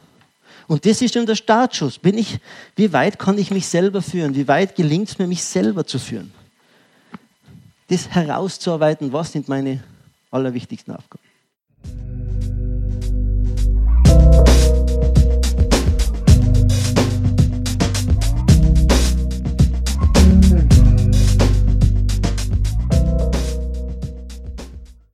Und 0.67 0.87
das 0.87 1.03
ist 1.03 1.15
dann 1.17 1.27
der 1.27 1.35
Startschuss. 1.35 1.99
Bin 1.99 2.17
ich, 2.17 2.39
wie 2.77 2.93
weit 2.93 3.19
kann 3.19 3.39
ich 3.39 3.51
mich 3.51 3.67
selber 3.67 4.01
führen? 4.03 4.35
Wie 4.35 4.49
weit 4.49 4.75
gelingt 4.75 5.09
es 5.09 5.19
mir, 5.19 5.27
mich 5.27 5.43
selber 5.43 5.87
zu 5.87 5.99
führen? 5.99 6.33
Das 7.89 8.09
herauszuarbeiten, 8.09 9.13
was 9.13 9.33
sind 9.33 9.49
meine 9.49 9.83
allerwichtigsten 10.31 10.95
Aufgaben. 10.95 11.30